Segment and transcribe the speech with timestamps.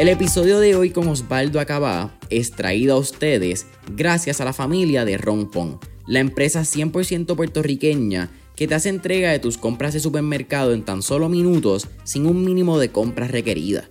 [0.00, 5.04] El episodio de hoy con Osvaldo Acabá es traído a ustedes gracias a la familia
[5.04, 10.72] de Rompon, la empresa 100% puertorriqueña que te hace entrega de tus compras de supermercado
[10.72, 13.88] en tan solo minutos sin un mínimo de compras requeridas.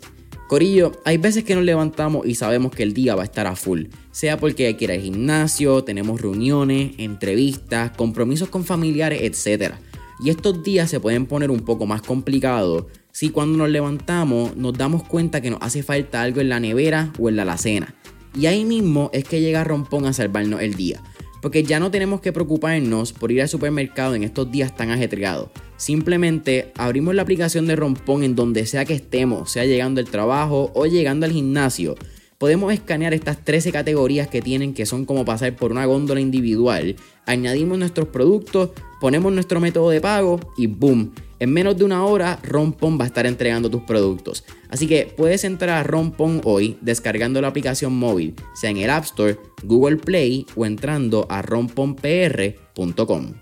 [0.48, 3.56] Corillo, hay veces que nos levantamos y sabemos que el día va a estar a
[3.56, 9.76] full, sea porque hay que ir al gimnasio, tenemos reuniones, entrevistas, compromisos con familiares, etc.
[10.24, 12.86] Y estos días se pueden poner un poco más complicados
[13.20, 17.12] si cuando nos levantamos nos damos cuenta que nos hace falta algo en la nevera
[17.20, 17.94] o en la alacena.
[18.34, 21.04] Y ahí mismo es que llega Rompón a salvarnos el día.
[21.42, 25.50] Porque ya no tenemos que preocuparnos por ir al supermercado en estos días tan ajetreados.
[25.76, 30.72] Simplemente abrimos la aplicación de Rompón en donde sea que estemos, sea llegando al trabajo
[30.74, 31.96] o llegando al gimnasio.
[32.38, 36.96] Podemos escanear estas 13 categorías que tienen que son como pasar por una góndola individual.
[37.26, 38.70] Añadimos nuestros productos,
[39.02, 41.12] ponemos nuestro método de pago y ¡boom!
[41.40, 44.44] En menos de una hora, Rompon va a estar entregando tus productos.
[44.70, 49.06] Así que puedes entrar a Rompon hoy descargando la aplicación móvil, sea en el App
[49.06, 53.34] Store, Google Play o entrando a romponpr.com.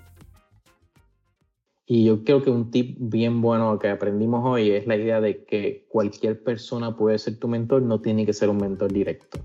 [1.90, 5.46] Y yo creo que un tip bien bueno que aprendimos hoy es la idea de
[5.46, 9.40] que cualquier persona puede ser tu mentor, no tiene que ser un mentor directo.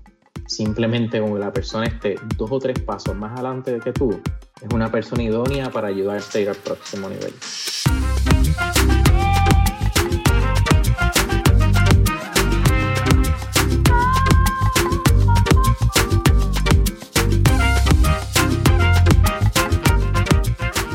[0.45, 4.19] Simplemente como la persona esté dos o tres pasos más adelante de que tú,
[4.61, 7.33] es una persona idónea para ayudarte a ir al próximo nivel.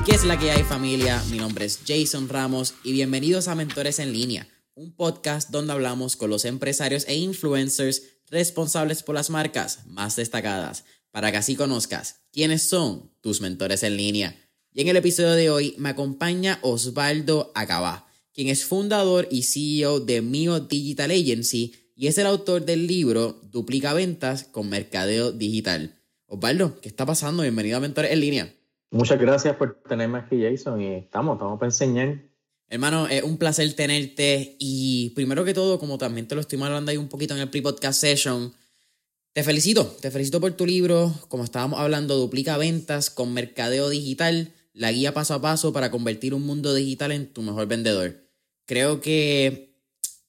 [0.04, 1.22] ¿Qué es la que hay familia?
[1.30, 6.16] Mi nombre es Jason Ramos y bienvenidos a Mentores en línea, un podcast donde hablamos
[6.16, 12.22] con los empresarios e influencers responsables por las marcas más destacadas, para que así conozcas
[12.32, 14.47] quiénes son tus mentores en línea.
[14.78, 19.98] Y en el episodio de hoy me acompaña Osvaldo Acabá, quien es fundador y CEO
[19.98, 25.98] de Mio Digital Agency y es el autor del libro Duplica Ventas con Mercadeo Digital.
[26.26, 27.42] Osvaldo, ¿qué está pasando?
[27.42, 28.54] Bienvenido a Mentores en línea.
[28.92, 32.22] Muchas gracias por tenerme aquí, Jason, y estamos, estamos para enseñar.
[32.68, 36.92] Hermano, es un placer tenerte y primero que todo, como también te lo estoy hablando
[36.92, 38.54] ahí un poquito en el pre-podcast session,
[39.32, 44.52] te felicito, te felicito por tu libro, como estábamos hablando, duplica ventas con mercadeo digital,
[44.78, 48.24] la guía paso a paso para convertir un mundo digital en tu mejor vendedor.
[48.64, 49.74] Creo que,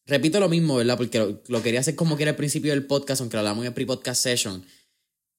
[0.05, 0.97] repito lo mismo, ¿verdad?
[0.97, 3.67] Porque lo, lo quería hacer como que era principio del podcast, aunque lo hablamos en
[3.67, 4.65] el pre-podcast session.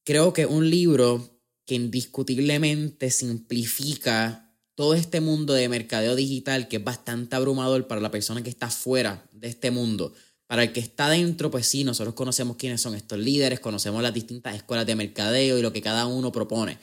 [0.04, 6.84] Creo que un libro que indiscutiblemente simplifica todo este mundo de mercadeo digital que es
[6.84, 10.14] bastante abrumador para la persona que está fuera de este mundo.
[10.46, 14.14] Para el que está dentro, pues sí, nosotros conocemos quiénes son estos líderes, conocemos las
[14.14, 16.78] distintas escuelas de mercadeo y lo que cada uno propone.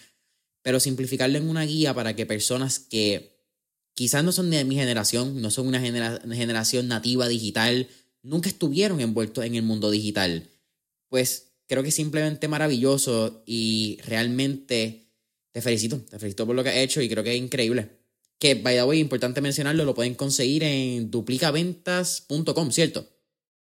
[0.68, 3.38] Pero simplificarlo en una guía para que personas que
[3.94, 7.88] quizás no son de mi generación, no son una generación nativa digital,
[8.22, 10.50] nunca estuvieron envueltos en el mundo digital,
[11.08, 15.08] pues creo que es simplemente maravilloso y realmente
[15.54, 17.88] te felicito, te felicito por lo que has hecho y creo que es increíble.
[18.38, 23.08] Que, by the way, importante mencionarlo, lo pueden conseguir en duplicaventas.com, ¿cierto?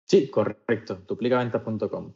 [0.06, 2.14] Sí, correcto, duplicaventas.com.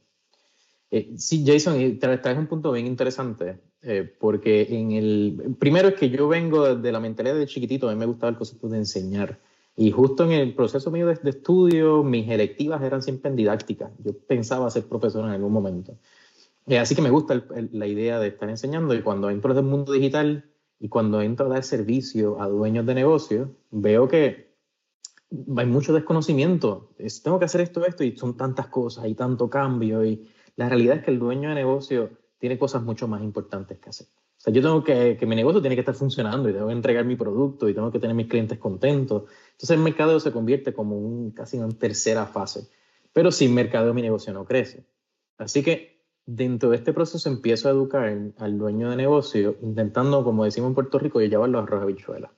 [0.91, 5.57] Eh, sí, Jason, traes un punto bien interesante, eh, porque en el...
[5.59, 8.37] Primero es que yo vengo de la mentalidad de chiquitito, a mí me gustaba el
[8.37, 9.39] concepto de enseñar.
[9.77, 13.91] Y justo en el proceso mío de, estudio, mis electivas eran siempre en didáctica.
[14.03, 15.99] Yo pensaba ser profesor en algún momento.
[16.67, 19.65] Eh, así que me gusta la idea de estar enseñando y cuando entro en el
[19.65, 20.45] mundo digital
[20.81, 24.55] y cuando entro a dar servicio a dueños de negocios, veo que
[25.57, 26.91] hay mucho desconocimiento.
[27.23, 30.97] tengo que hacer esto, esto y son tantas cosas y tanto cambio y la realidad
[30.99, 34.07] es que el dueño de negocio tiene cosas mucho más importantes que hacer.
[34.07, 36.73] O sea, yo tengo que, que mi negocio tiene que estar funcionando y tengo que
[36.73, 39.25] entregar mi producto y tengo que tener mis clientes contentos
[39.55, 42.69] entonces el mercadeo se convierte como un, casi en tercera fase.
[43.13, 44.85] Pero sin mercadeo mi negocio no crece.
[45.39, 50.45] Así que dentro de este proceso empiezo a educar al dueño de negocio intentando, como
[50.45, 52.33] decimos en Puerto Rico, llevarlo a arroz habichuela.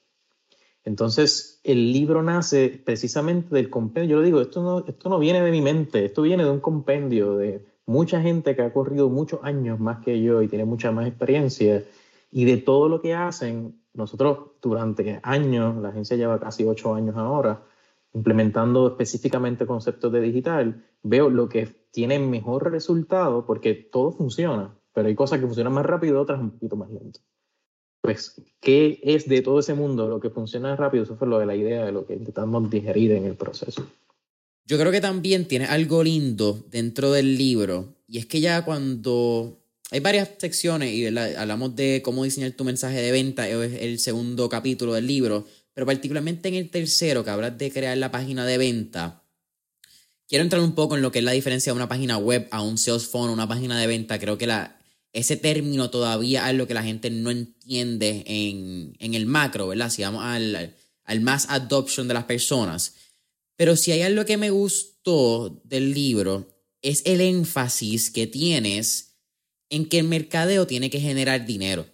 [0.85, 4.11] Entonces, el libro nace precisamente del compendio.
[4.11, 6.61] Yo lo digo, esto no, esto no viene de mi mente, esto viene de un
[6.61, 10.93] compendio de mucha gente que ha corrido muchos años más que yo y tiene mucha
[10.93, 11.85] más experiencia
[12.31, 17.17] y de todo lo que hacen nosotros durante años, la agencia lleva casi ocho años
[17.17, 17.63] ahora,
[18.13, 25.09] implementando específicamente conceptos de digital, veo lo que tiene mejor resultado porque todo funciona, pero
[25.09, 27.21] hay cosas que funcionan más rápido, otras un poquito más lento.
[28.03, 31.05] Pues, ¿qué es de todo ese mundo lo que funciona rápido?
[31.05, 33.87] Eso fue lo de la idea de lo que intentamos digerir en el proceso.
[34.67, 39.63] Yo creo que también tiene algo lindo dentro del libro, y es que ya cuando
[39.93, 44.49] hay varias secciones y hablamos de cómo diseñar tu mensaje de venta, es el segundo
[44.49, 48.59] capítulo del libro, pero particularmente en el tercero, que hablas de crear la página de
[48.59, 49.23] venta,
[50.29, 52.63] quiero entrar un poco en lo que es la diferencia de una página web a
[52.63, 54.19] un sales phone, una página de venta.
[54.19, 54.81] Creo que la,
[55.13, 59.91] ese término todavía es lo que la gente no entiende en, en el macro, ¿verdad?
[59.91, 60.75] Si vamos al,
[61.05, 62.95] al mass adoption de las personas.
[63.57, 66.49] Pero si hay algo que me gustó del libro,
[66.83, 69.17] es el énfasis que tienes
[69.71, 71.87] en que el mercadeo tiene que generar dinero.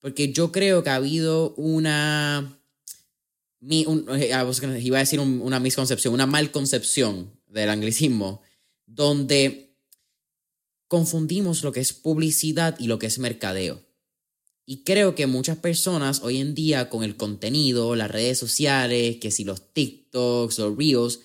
[0.00, 2.58] Porque yo creo que ha habido una...
[3.68, 4.50] Eh, ah,
[4.80, 8.42] iba a decir una misconcepción, una mal concepción del anglicismo,
[8.86, 9.76] donde
[10.88, 13.80] confundimos lo que es publicidad y lo que es mercadeo.
[14.64, 19.30] Y creo que muchas personas hoy en día con el contenido, las redes sociales, que
[19.30, 21.20] si los TikToks o Reels,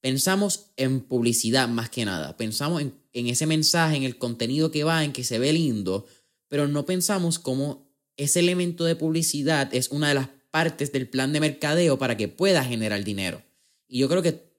[0.00, 2.36] pensamos en publicidad más que nada.
[2.36, 6.06] Pensamos en, en, ese mensaje, en el contenido que va, en que se ve lindo,
[6.48, 11.32] pero no pensamos cómo ese elemento de publicidad es una de las partes del plan
[11.32, 13.42] de mercadeo para que pueda generar dinero.
[13.88, 14.52] Y yo creo que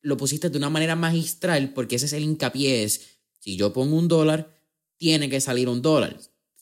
[0.00, 2.84] lo pusiste de una manera magistral porque ese es el hincapié.
[2.84, 4.56] Es, si yo pongo un dólar,
[4.96, 6.16] tiene que salir un dólar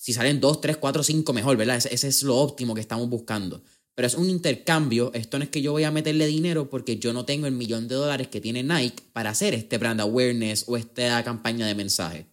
[0.09, 1.77] si salen 2, 3, 4, 5, mejor, ¿verdad?
[1.77, 3.61] Ese, es lo óptimo que estamos buscando.
[3.95, 5.11] Pero es un intercambio.
[5.13, 7.89] Esto no es que yo voy a meterle dinero porque yo no tengo el millón
[7.89, 12.27] de dólares que tiene Nike para hacer este brand awareness o esta campaña de mensaje.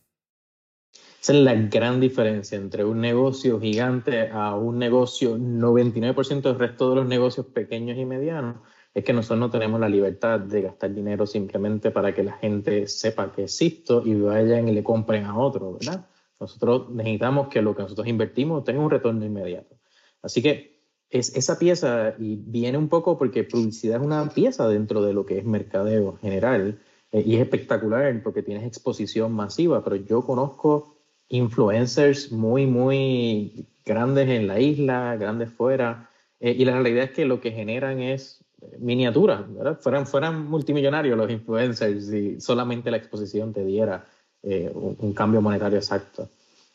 [1.22, 6.92] Esa es la gran diferencia entre un negocio gigante a un negocio 99% del resto
[6.92, 8.56] de los negocios pequeños y medianos.
[8.94, 12.88] Es que nosotros no tenemos la libertad de gastar dinero simplemente para que la gente
[12.88, 16.06] sepa que existo y vayan y le compren a otro, ¿verdad?
[16.40, 19.76] Nosotros necesitamos que lo que nosotros invertimos tenga un retorno inmediato.
[20.22, 20.76] Así que
[21.10, 25.26] es esa pieza y viene un poco porque publicidad es una pieza dentro de lo
[25.26, 26.80] que es mercadeo general
[27.12, 30.98] eh, y es espectacular porque tienes exposición masiva, pero yo conozco
[31.30, 36.10] influencers muy, muy grandes en la isla, grandes fuera,
[36.40, 38.44] eh, y la realidad es que lo que generan es
[38.80, 39.80] miniaturas, ¿verdad?
[39.80, 44.06] Fueran, fueran multimillonarios los influencers si solamente la exposición te diera
[44.48, 46.30] eh, un, cambio monetario exacto.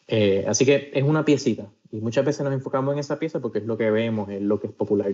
[0.09, 3.61] Eh, así que es una piecita y muchas veces nos enfocamos en esa pieza porque
[3.61, 5.13] es lo que vemos, es lo que es popular,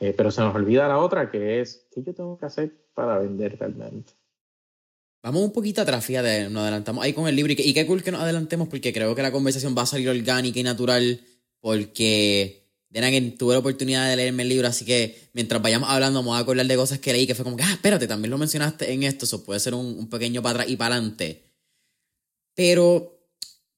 [0.00, 3.18] eh, pero se nos olvida la otra que es qué yo tengo que hacer para
[3.18, 4.14] vender realmente.
[5.22, 8.02] Vamos un poquito atrás, fíjate, nos adelantamos ahí con el libro y, y qué cool
[8.02, 11.20] que nos adelantemos porque creo que la conversación va a salir orgánica y natural
[11.60, 16.28] porque de tuve la oportunidad de leerme el libro, así que mientras vayamos hablando, me
[16.28, 18.38] voy a acordar de cosas que leí que fue como que, ah, espérate, también lo
[18.38, 21.47] mencionaste en esto, eso puede ser un, un pequeño para atrás y para adelante.
[22.58, 23.22] Pero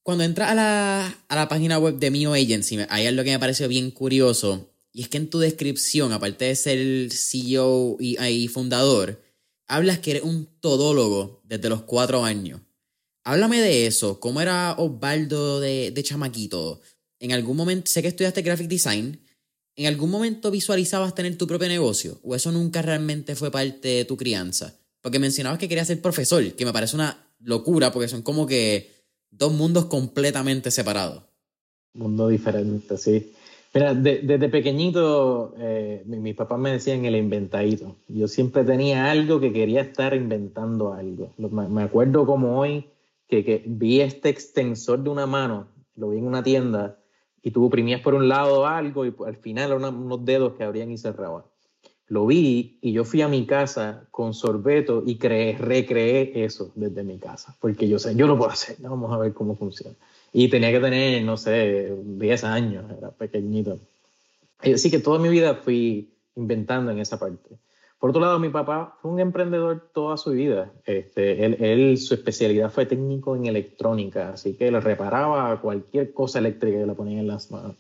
[0.02, 3.38] cuando entras a la, a la página web de Mio Agency, hay algo que me
[3.38, 4.72] pareció bien curioso.
[4.90, 9.22] Y es que en tu descripción, aparte de ser CEO y, fundador,
[9.66, 12.62] hablas que eres un todólogo desde los cuatro años.
[13.22, 14.18] Háblame de eso.
[14.18, 16.80] ¿Cómo era Osvaldo de, de chamaquito?
[17.18, 19.20] En algún momento, sé que estudiaste graphic design.
[19.76, 22.18] ¿En algún momento visualizabas tener tu propio negocio?
[22.22, 24.74] ¿O eso nunca realmente fue parte de tu crianza?
[25.02, 28.90] Porque mencionabas que querías ser profesor, que me parece una locura porque son como que
[29.30, 31.22] dos mundos completamente separados.
[31.94, 33.32] Mundo diferente, sí.
[33.72, 37.96] Mira, desde pequeñito eh, mis papás me decían el inventadito.
[38.08, 41.32] Yo siempre tenía algo que quería estar inventando algo.
[41.38, 42.86] Me acuerdo como hoy
[43.28, 46.98] que, que vi este extensor de una mano, lo vi en una tienda
[47.42, 50.98] y tú oprimías por un lado algo y al final unos dedos que abrían y
[50.98, 51.44] cerraban
[52.10, 57.04] lo vi y yo fui a mi casa con sorbeto y creé, recreé eso desde
[57.04, 59.94] mi casa, porque yo sé, yo lo puedo hacer, vamos a ver cómo funciona.
[60.32, 63.78] Y tenía que tener, no sé, 10 años, era pequeñito.
[64.58, 67.56] Así que toda mi vida fui inventando en esa parte.
[68.00, 70.72] Por otro lado, mi papá fue un emprendedor toda su vida.
[70.86, 76.40] Este, él, él, su especialidad fue técnico en electrónica, así que le reparaba cualquier cosa
[76.40, 77.76] eléctrica que le ponía en las manos.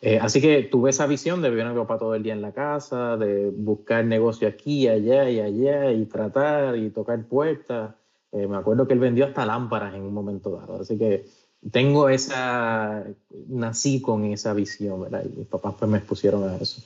[0.00, 2.42] Eh, así que tuve esa visión de vivir a mi papá todo el día en
[2.42, 7.94] la casa, de buscar negocio aquí, allá y allá, y tratar y tocar puertas.
[8.30, 10.80] Eh, me acuerdo que él vendió hasta lámparas en un momento dado.
[10.80, 11.26] Así que
[11.72, 13.04] tengo esa,
[13.48, 15.24] nací con esa visión, ¿verdad?
[15.24, 16.80] Y mis papás pues me expusieron a eso.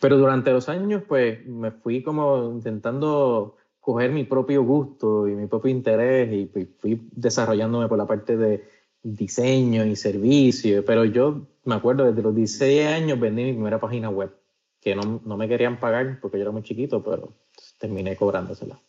[0.00, 5.46] Pero durante los años pues me fui como intentando coger mi propio gusto y mi
[5.46, 6.46] propio interés y
[6.80, 8.64] fui desarrollándome por la parte de
[9.02, 14.10] diseño y servicio, pero yo me acuerdo desde los 16 años vendí mi primera página
[14.10, 14.34] web,
[14.80, 17.32] que no, no me querían pagar porque yo era muy chiquito, pero
[17.78, 18.80] terminé cobrándosela.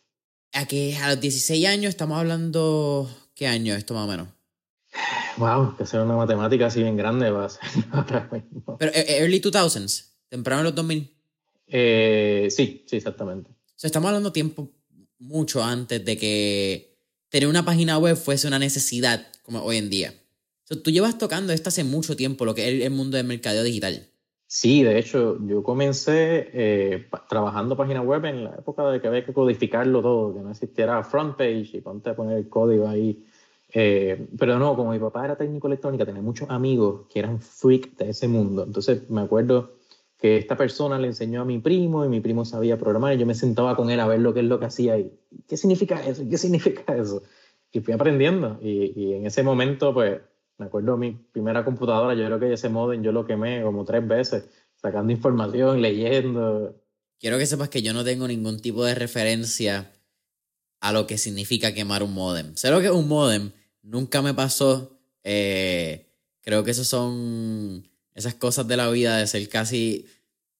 [0.52, 4.28] ¿A que a los 16 años estamos hablando qué año esto más o menos?
[5.36, 7.60] Wow, que hacer una matemática así bien grande va a ser
[8.78, 11.10] Pero eh, eh, early 2000s, temprano en los 2000.
[11.66, 13.50] Eh, sí, sí, exactamente.
[13.50, 14.70] O sea, estamos hablando tiempo
[15.18, 20.14] mucho antes de que tener una página web fuese una necesidad como hoy en día.
[20.66, 24.08] Tú llevas tocando esto hace mucho tiempo, lo que es el mundo del mercadeo digital.
[24.46, 29.24] Sí, de hecho, yo comencé eh, trabajando página web en la época de que había
[29.24, 33.24] que codificarlo todo, que no existiera front page y ponte a poner el código ahí.
[33.72, 37.96] Eh, pero no, como mi papá era técnico electrónica, tenía muchos amigos que eran freak
[37.96, 38.62] de ese mundo.
[38.62, 39.72] Entonces me acuerdo
[40.18, 43.26] que esta persona le enseñó a mi primo y mi primo sabía programar y yo
[43.26, 45.12] me sentaba con él a ver lo que es lo que hacía y
[45.48, 47.24] qué significa eso, qué significa eso.
[47.72, 50.20] Y fui aprendiendo y, y en ese momento pues
[50.58, 54.06] me acuerdo mi primera computadora, yo creo que ese modem yo lo quemé como tres
[54.06, 54.44] veces,
[54.76, 56.80] sacando información, leyendo.
[57.18, 59.92] Quiero que sepas que yo no tengo ningún tipo de referencia
[60.80, 62.54] a lo que significa quemar un modem.
[62.56, 64.98] Sé lo que es un modem, nunca me pasó.
[65.22, 66.06] Eh,
[66.42, 70.06] creo que esos son esas cosas de la vida de ser casi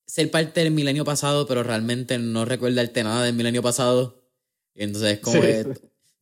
[0.07, 4.23] ser parte del milenio pasado, pero realmente no recordarte nada del milenio pasado.
[4.75, 5.41] Y entonces, como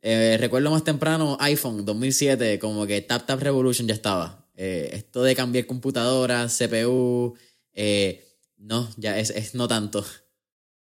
[0.03, 4.49] eh, recuerdo más temprano iPhone 2007, como que Tap Tap Revolution ya estaba.
[4.57, 7.35] Eh, esto de cambiar computadora, CPU,
[7.73, 8.25] eh,
[8.59, 10.03] no, ya es, es, no tanto.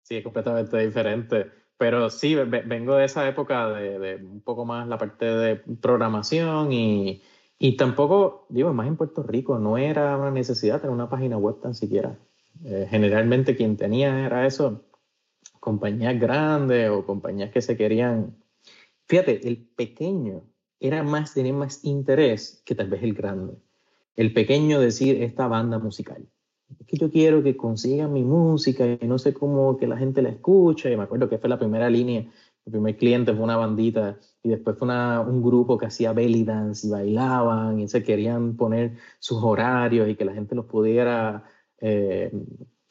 [0.02, 1.50] Sí, es completamente diferente.
[1.76, 7.23] Pero sí, vengo de esa época de, un poco más la parte de programación y,
[7.59, 11.61] y tampoco, digo, más en Puerto Rico, no era una necesidad tener una página web
[11.61, 12.19] tan siquiera.
[12.90, 14.85] generalmente quien tenía era eso,
[15.59, 18.37] compañías grandes o compañías que se querían
[19.11, 20.45] Fíjate, el pequeño
[20.79, 23.55] era más, tenía más interés que tal vez el grande.
[24.14, 26.29] El pequeño decir esta banda musical.
[26.79, 30.23] Es que yo quiero que consigan mi música y no sé cómo que la gente
[30.23, 30.93] la escuche.
[30.93, 34.50] Y me acuerdo que fue la primera línea, el primer cliente fue una bandita y
[34.50, 38.97] después fue una, un grupo que hacía belly dance y bailaban y se querían poner
[39.19, 41.43] sus horarios y que la gente los pudiera
[41.81, 42.31] eh,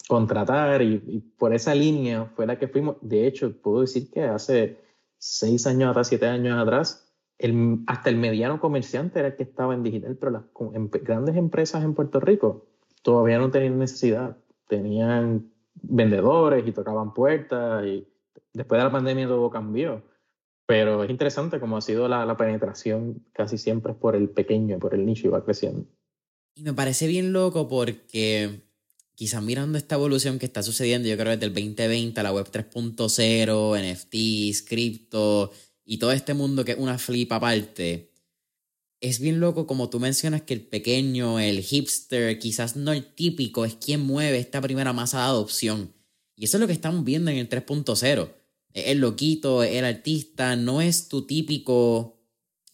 [0.09, 2.97] contratar y, y por esa línea fue la que fuimos.
[2.99, 4.88] De hecho, puedo decir que hace
[5.19, 9.73] seis años atrás, siete años atrás, el, hasta el mediano comerciante era el que estaba
[9.73, 10.43] en digital, pero las
[11.03, 12.67] grandes empresas en Puerto Rico
[13.01, 14.37] todavía no tenían necesidad.
[14.67, 18.07] Tenían vendedores y tocaban puertas y
[18.53, 20.03] después de la pandemia todo cambió.
[20.65, 24.93] Pero es interesante cómo ha sido la, la penetración casi siempre por el pequeño, por
[24.93, 25.85] el nicho y va creciendo.
[26.55, 28.68] Y me parece bien loco porque
[29.19, 32.49] quizás mirando esta evolución que está sucediendo, yo creo desde el 2020 a la web
[32.49, 35.51] 3.0, NFTs, cripto
[35.83, 38.13] y todo este mundo que es una flip aparte,
[39.01, 43.65] es bien loco como tú mencionas que el pequeño, el hipster, quizás no el típico,
[43.65, 45.93] es quien mueve esta primera masa de adopción.
[46.37, 48.31] Y eso es lo que estamos viendo en el 3.0.
[48.73, 52.21] El loquito, el artista, no es tu típico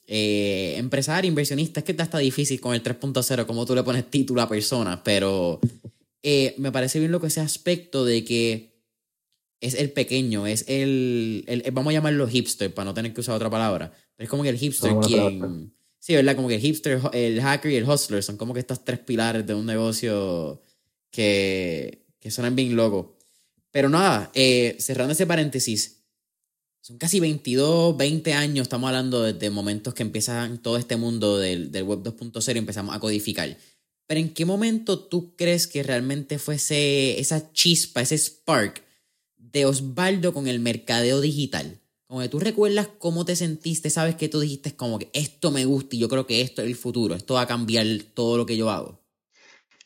[0.05, 1.79] eh, empresario, inversionista.
[1.79, 5.59] Es que está difícil con el 3.0, como tú le pones título a personas, pero
[6.27, 8.81] eh, me parece bien lo que ese aspecto de que
[9.61, 13.35] es el pequeño, es el, el, vamos a llamarlo hipster para no tener que usar
[13.35, 15.71] otra palabra, pero es como que el hipster quien...
[15.99, 16.35] Sí, ¿verdad?
[16.35, 19.45] Como que el hipster, el hacker y el hustler son como que estos tres pilares
[19.45, 20.63] de un negocio
[21.11, 23.07] que, que suenan bien locos.
[23.69, 26.05] Pero nada, eh, cerrando ese paréntesis,
[26.81, 31.71] son casi 22, 20 años, estamos hablando desde momentos que empiezan todo este mundo del,
[31.71, 33.55] del web 2.0 y empezamos a codificar.
[34.07, 38.83] Pero ¿en qué momento tú crees que realmente fuese esa chispa, ese spark
[39.37, 41.79] de Osvaldo con el mercadeo digital?
[42.07, 45.65] Como que tú recuerdas cómo te sentiste, sabes que tú dijiste como que esto me
[45.65, 48.45] gusta y yo creo que esto es el futuro, esto va a cambiar todo lo
[48.45, 48.99] que yo hago.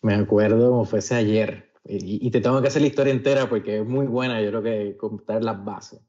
[0.02, 3.86] Me acuerdo como fuese ayer y, te tengo que hacer la historia entera porque es
[3.86, 6.02] muy buena, yo creo que contar las bases.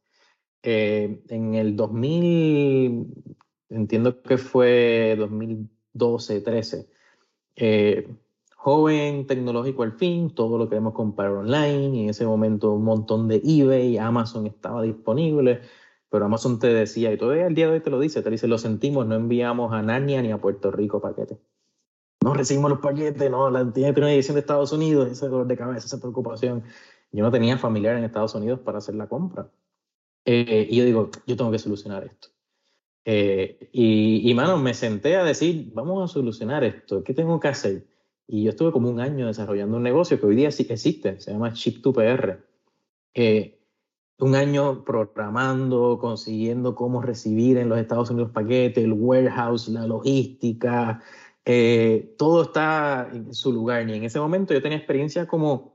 [0.62, 3.06] Eh, en el 2000,
[3.70, 6.88] entiendo que fue 2012, 13,
[7.56, 8.08] eh,
[8.56, 13.26] joven, tecnológico al fin, todo lo queremos comprar online y en ese momento un montón
[13.28, 15.62] de eBay, Amazon estaba disponible,
[16.10, 18.48] pero Amazon te decía, y todavía el día de hoy te lo dice, te dice,
[18.48, 21.38] lo sentimos, no enviamos a Narnia ni a Puerto Rico paquetes.
[22.22, 25.56] No recibimos los paquetes, no, la tiene primera edición de Estados Unidos, ese dolor de
[25.56, 26.62] cabeza, esa preocupación.
[27.12, 29.50] Yo no tenía familiar en Estados Unidos para hacer la compra.
[30.26, 32.28] Eh, y yo digo, yo tengo que solucionar esto.
[33.04, 37.48] Eh, y, y, mano, me senté a decir, vamos a solucionar esto, ¿qué tengo que
[37.48, 37.86] hacer?
[38.26, 41.32] Y yo estuve como un año desarrollando un negocio que hoy día sí existe, se
[41.32, 42.38] llama Chip2PR.
[43.14, 43.60] Eh,
[44.20, 51.02] un año programando, consiguiendo cómo recibir en los Estados Unidos paquetes, el warehouse, la logística,
[51.44, 53.88] eh, todo está en su lugar.
[53.88, 55.74] Y en ese momento yo tenía experiencia como,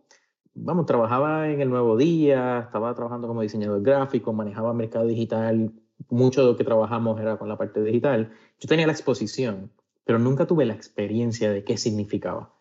[0.54, 5.74] vamos, trabajaba en el Nuevo Día, estaba trabajando como diseñador gráfico, manejaba mercado digital,
[6.10, 9.72] mucho de lo que trabajamos era con la parte digital, yo tenía la exposición,
[10.04, 12.54] pero nunca tuve la experiencia de qué significaba.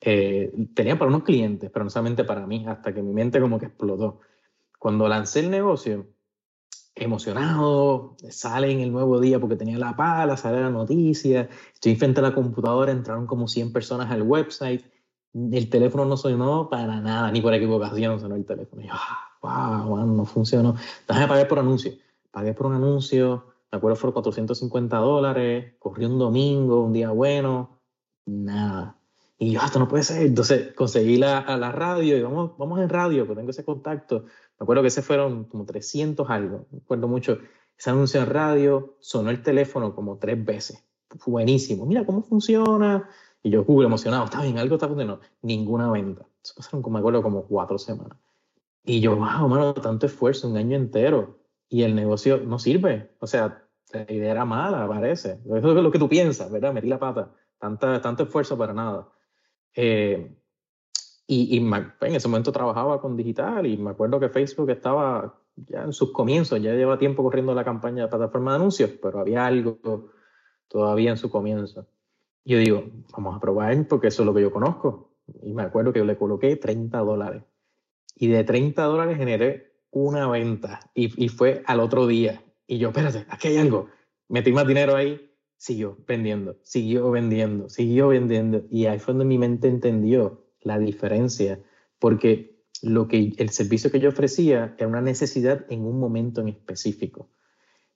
[0.00, 3.58] Eh, tenía para unos clientes, pero no solamente para mí, hasta que mi mente como
[3.58, 4.20] que explotó.
[4.78, 6.08] Cuando lancé el negocio,
[6.94, 12.20] emocionado, sale en el nuevo día porque tenía la pala, sale la noticia, estoy frente
[12.20, 14.84] a la computadora, entraron como 100 personas al website
[15.34, 18.82] el teléfono no sonó para nada, ni por equivocación sonó el teléfono.
[18.82, 20.76] Y yo, ah, wow, no funcionó.
[21.08, 21.92] Déjame pagar por anuncio.
[22.32, 27.78] Pagué por un anuncio, me acuerdo fueron 450 dólares, corrí un domingo, un día bueno,
[28.26, 28.98] nada.
[29.38, 30.26] Y yo, esto no puede ser.
[30.26, 34.24] Entonces conseguí la, a la radio y vamos, vamos en radio, que tengo ese contacto.
[34.58, 36.66] Me acuerdo que ese fueron como 300 algo.
[36.70, 37.38] Me acuerdo mucho.
[37.76, 40.84] Ese anuncio en radio, sonó el teléfono como tres veces.
[41.18, 41.86] Fue buenísimo.
[41.86, 43.08] Mira cómo funciona.
[43.42, 44.24] Y yo, Google, emocionado.
[44.24, 45.20] Está bien, algo está funcionando.
[45.42, 46.24] Ninguna venta.
[46.42, 48.16] Eso pasaron, como, me acuerdo, como cuatro semanas.
[48.84, 51.41] Y yo, wow, mano, tanto esfuerzo, un año entero.
[51.72, 53.12] Y el negocio no sirve.
[53.18, 53.64] O sea,
[53.94, 55.40] la idea era mala, parece.
[55.42, 56.74] Eso es lo que tú piensas, ¿verdad?
[56.74, 57.32] Metí la pata.
[57.58, 59.08] Tanta, tanto esfuerzo para nada.
[59.74, 60.36] Eh,
[61.26, 65.84] y, y en ese momento trabajaba con digital y me acuerdo que Facebook estaba ya
[65.84, 69.46] en sus comienzos, ya lleva tiempo corriendo la campaña de plataforma de anuncios, pero había
[69.46, 70.10] algo
[70.68, 71.86] todavía en su comienzo.
[72.44, 75.14] Yo digo, vamos a probar porque eso es lo que yo conozco.
[75.40, 77.44] Y me acuerdo que yo le coloqué 30 dólares.
[78.14, 82.42] Y de 30 dólares generé una venta y, y fue al otro día.
[82.66, 83.88] Y yo, espérate, aquí hay algo.
[84.28, 88.64] Metí más dinero ahí, siguió vendiendo, siguió vendiendo, siguió vendiendo.
[88.68, 91.60] Y ahí fue donde mi mente entendió la diferencia,
[91.98, 96.48] porque lo que el servicio que yo ofrecía era una necesidad en un momento en
[96.48, 97.30] específico,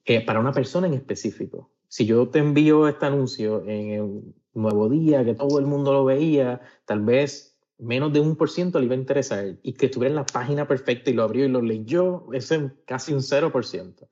[0.05, 1.71] eh, para una persona en específico.
[1.89, 6.05] Si yo te envío este anuncio en el nuevo día, que todo el mundo lo
[6.05, 10.11] veía, tal vez menos de un por ciento le iba a interesar y que estuviera
[10.11, 14.07] en la página perfecta y lo abrió y lo leyó, eso es casi un 0%.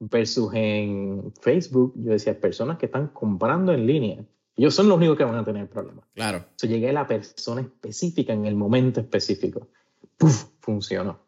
[0.00, 4.24] Versus en Facebook, yo decía, personas que están comprando en línea
[4.58, 6.04] ellos son los únicos que van a tener problemas.
[6.14, 6.44] Claro.
[6.56, 9.68] So, llegué a la persona específica en el momento específico.
[10.16, 10.46] ¡Puf!
[10.58, 11.20] Funcionó.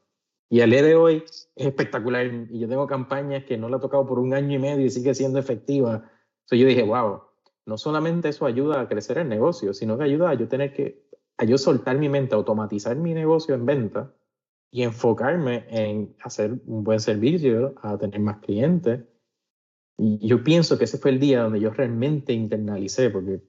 [0.48, 2.26] Y al día de hoy es espectacular.
[2.50, 4.90] Y yo tengo campañas que no la he tocado por un año y medio y
[4.90, 6.10] sigue siendo efectiva.
[6.46, 7.22] So, yo dije, wow,
[7.66, 11.06] no solamente eso ayuda a crecer el negocio, sino que ayuda a yo tener que,
[11.40, 14.14] a yo soltar mi mente, automatizar mi negocio en venta
[14.70, 19.00] y enfocarme en hacer un buen servicio, a tener más clientes
[20.02, 23.42] y yo pienso que ese fue el día donde yo realmente internalicé, porque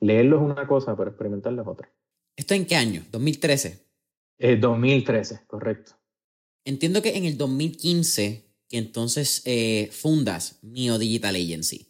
[0.00, 1.92] leerlo es una cosa, pero experimentarlo es otra.
[2.34, 3.02] ¿Esto en qué año?
[3.12, 3.78] ¿2013?
[4.38, 5.92] Eh, 2013, correcto.
[6.64, 11.88] Entiendo que en el 2015, que entonces eh, fundas Mio Digital Agency.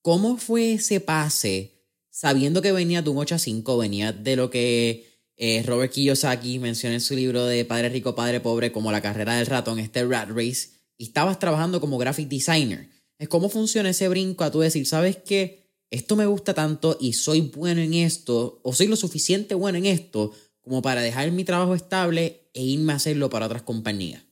[0.00, 1.75] ¿Cómo fue ese pase,
[2.16, 5.04] sabiendo que venía de un 8 a 5, venía de lo que
[5.36, 9.34] eh, Robert Kiyosaki menciona en su libro de Padre Rico, Padre Pobre, como la carrera
[9.34, 12.88] del ratón, este rat race, y estabas trabajando como graphic designer?
[13.18, 15.70] es cómo funciona ese brinco a tú decir, ¿sabes qué?
[15.90, 19.84] Esto me gusta tanto y soy bueno en esto, o soy lo suficiente bueno en
[19.84, 24.24] esto como para dejar mi trabajo estable e irme a hacerlo para otras compañías.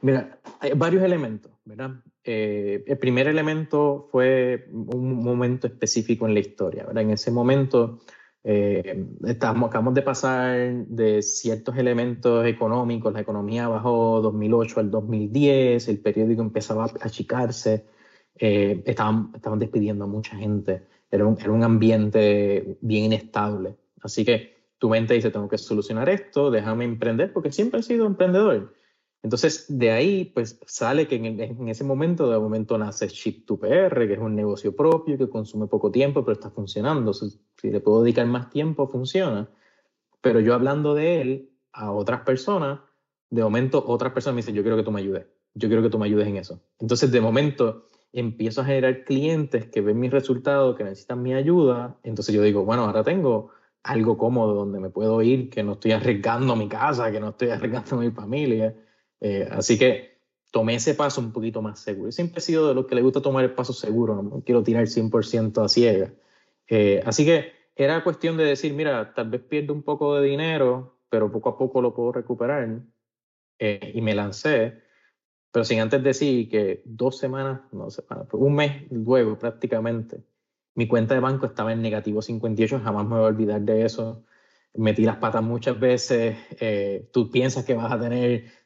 [0.00, 2.02] Mira, hay varios elementos, ¿verdad?
[2.24, 7.02] Eh, el primer elemento fue un momento específico en la historia, ¿verdad?
[7.02, 8.00] En ese momento
[8.44, 15.88] eh, estamos, acabamos de pasar de ciertos elementos económicos, la economía bajó 2008 al 2010,
[15.88, 17.86] el periódico empezaba a achicarse,
[18.36, 23.76] eh, estaban, estaban despidiendo a mucha gente, era un, era un ambiente bien inestable.
[24.00, 28.06] Así que tu mente dice, tengo que solucionar esto, déjame emprender, porque siempre he sido
[28.06, 28.74] emprendedor.
[29.22, 34.18] Entonces, de ahí, pues sale que en, ese momento, de momento nace Ship2PR, que es
[34.18, 37.12] un negocio propio que consume poco tiempo, pero está funcionando.
[37.14, 39.48] Si, le puedo dedicar más tiempo, funciona.
[40.20, 42.80] Pero yo hablando de él a otras personas,
[43.30, 45.88] de momento otras personas me dicen, yo quiero que tú me ayudes, yo quiero que
[45.88, 46.60] tú me ayudes en eso.
[46.80, 51.96] Entonces, de momento, empiezo a generar clientes que ven mis resultados, que necesitan mi ayuda.
[52.02, 53.50] Entonces yo digo, bueno, ahora tengo
[53.84, 57.50] algo cómodo donde me puedo ir, que no estoy arriesgando mi casa, que no estoy
[57.50, 58.74] arriesgando mi familia
[59.24, 60.18] eh, así que
[60.50, 62.08] tomé ese paso un poquito más seguro.
[62.08, 64.64] Yo siempre he sido de los que le gusta tomar el paso seguro, no quiero
[64.64, 66.12] tirar 100% a ciega.
[66.66, 70.98] Eh, así que era cuestión de decir, mira, tal vez pierdo un poco de dinero,
[71.08, 72.80] pero poco a poco lo puedo recuperar.
[73.60, 74.82] Eh, y me lancé,
[75.52, 80.24] pero sin antes decir que dos semanas, no sé, un mes luego prácticamente,
[80.74, 84.24] mi cuenta de banco estaba en negativo 58, jamás me voy a olvidar de eso.
[84.74, 86.34] Metí las patas muchas veces,
[87.12, 88.61] tú piensas que vas a tener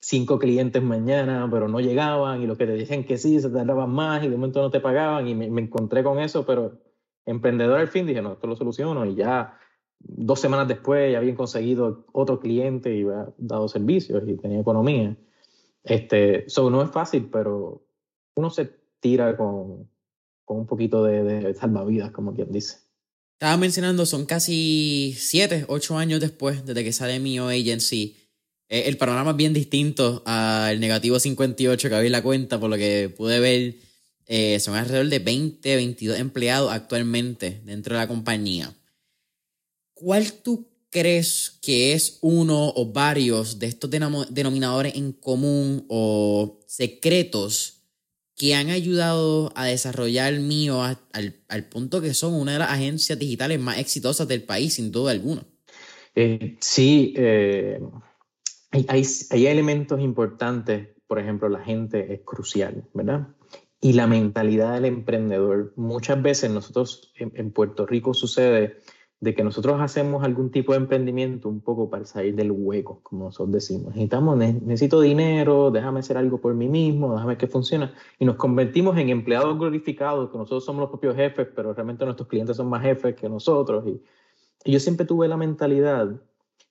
[0.00, 3.90] cinco clientes mañana, pero no llegaban y los que te dicen que sí, se tardaban
[3.90, 6.80] más y de momento no te pagaban y me, encontré con eso, pero
[7.26, 9.58] emprendedor al fin dije, no, esto lo soluciono y ya
[9.98, 15.16] dos semanas después ya habían conseguido otro cliente y había dado servicios y tenía economía.
[15.82, 17.84] Este, eso no es fácil, pero
[18.34, 19.88] uno se tira con,
[20.44, 22.78] con un poquito de, de salvavidas, como quien dice.
[23.34, 28.16] Estaba mencionando, son casi siete, ocho años después desde que sale mi agency
[28.68, 33.12] el panorama es bien distinto al negativo 58 que había la cuenta, por lo que
[33.14, 33.76] pude ver,
[34.26, 38.74] eh, son alrededor de 20, 22 empleados actualmente dentro de la compañía.
[39.98, 47.82] ¿cuál tú crees que es uno o varios de estos denominadores en común o secretos
[48.36, 53.58] que han ayudado a desarrollar mío al, punto que son una de las agencias digitales
[53.58, 55.44] más exitosas del país, sin duda alguna?
[56.14, 57.80] Eh, sí, eh,
[58.70, 63.28] hay, elementos importantes, por ejemplo, la gente es crucial, ¿verdad?
[63.80, 65.72] Y la mentalidad del emprendedor.
[65.76, 68.80] Muchas veces nosotros en Puerto Rico sucede
[69.20, 73.26] de que nosotros hacemos algún tipo de emprendimiento un poco para salir del hueco, como
[73.26, 73.88] nosotros decimos.
[73.88, 77.90] Necesitamos, necesito dinero, déjame hacer algo por mí mismo, déjame que funcione.
[78.18, 82.28] Y nos convertimos en empleados glorificados, que nosotros somos los propios jefes, pero realmente nuestros
[82.28, 83.84] clientes son más jefes que nosotros.
[83.86, 84.00] Y,
[84.64, 86.20] yo siempre tuve la mentalidad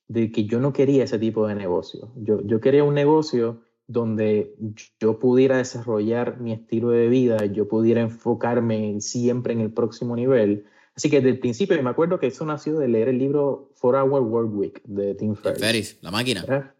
[0.07, 2.11] de que yo no quería ese tipo de negocio.
[2.15, 4.55] Yo, yo quería un negocio donde
[4.99, 10.65] yo pudiera desarrollar mi estilo de vida, yo pudiera enfocarme siempre en el próximo nivel
[10.97, 13.95] Así que desde el principio, me acuerdo que eso nació de leer el libro Four
[13.95, 15.61] Hour Work Week de Tim Ferriss.
[15.61, 16.73] Ferriss, la máquina.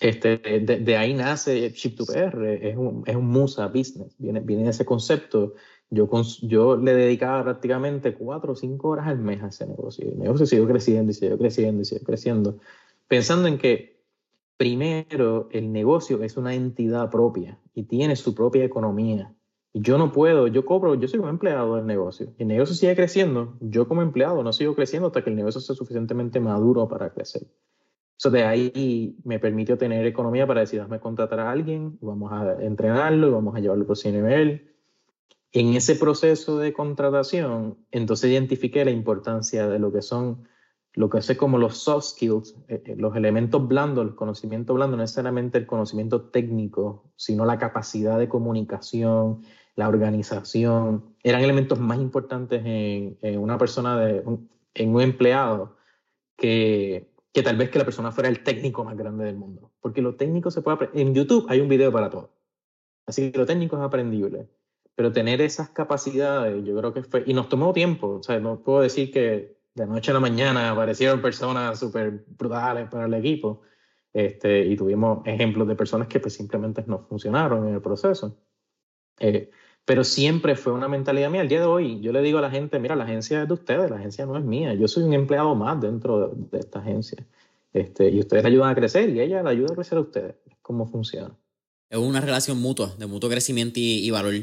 [0.00, 4.64] Este, de, ahí nace Chip 2 PR, es un, es un Musa Business, viene, viene
[4.64, 5.54] de ese concepto.
[5.90, 6.08] Yo,
[6.42, 10.08] yo le dedicaba prácticamente cuatro o cinco horas al mes a ese negocio.
[10.08, 12.58] El negocio siguió creciendo y siguió creciendo y siguió creciendo,
[13.06, 14.00] pensando en que
[14.56, 19.34] primero el negocio es una entidad propia y tiene su propia economía
[19.74, 22.32] yo no puedo, yo cobro, yo soy un empleado del negocio.
[22.38, 25.60] Y el negocio sigue creciendo, yo como empleado no sigo creciendo hasta que el negocio
[25.60, 27.42] sea suficientemente maduro para crecer.
[28.16, 32.62] Eso de ahí me permitió tener economía para decir, déjame contratar a alguien, vamos a
[32.62, 34.73] entrenarlo y vamos a llevarlo al próximo nivel.
[35.54, 40.48] En ese proceso de contratación, entonces identifiqué la importancia de lo que son,
[40.94, 44.96] lo que sé como los soft skills, eh, eh, los elementos blandos, el conocimiento blando,
[44.96, 49.42] no necesariamente el conocimiento técnico, sino la capacidad de comunicación,
[49.76, 54.24] la organización, eran elementos más importantes en, una persona, de,
[54.74, 55.76] en un empleado,
[56.36, 59.70] que, que, tal vez que la persona fuera el técnico más grande del mundo.
[59.80, 61.00] Porque lo técnico se puede aprender.
[61.00, 62.32] En YouTube hay un video para todo.
[63.06, 64.48] Así que lo técnico es aprendible.
[64.96, 67.24] Pero tener esas capacidades, yo creo que fue.
[67.26, 68.18] Y nos tomó tiempo.
[68.20, 72.88] O sea, no puedo decir que de noche a la mañana aparecieron personas súper brutales
[72.88, 73.62] para el equipo.
[74.12, 78.36] Este, y tuvimos ejemplos de personas que pues simplemente no funcionaron en el proceso.
[79.18, 79.50] Eh,
[79.84, 81.42] pero siempre fue una mentalidad mía.
[81.42, 83.54] El día de hoy yo le digo a la gente, mira, la agencia es de
[83.54, 87.26] ustedes, la agencia no es mía, yo soy un empleado más dentro de, esta agencia.
[87.72, 90.36] Este, y ustedes ayudan a crecer y ella la ayuda a crecer a ustedes.
[90.62, 91.36] ¿Cómo funciona?
[91.90, 94.34] Es una relación mutua, de mutuo crecimiento y, valor.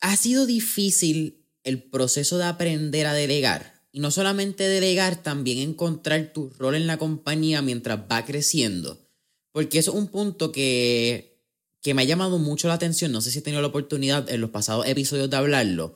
[0.00, 3.80] Ha sido difícil el proceso de aprender a delegar.
[3.92, 8.98] Y no solamente delegar, también encontrar tu rol en la compañía mientras va creciendo.
[9.52, 11.30] Porque eso es un punto que
[11.82, 14.40] que me ha llamado mucho la atención, no sé si he tenido la oportunidad en
[14.40, 15.94] los pasados episodios de hablarlo,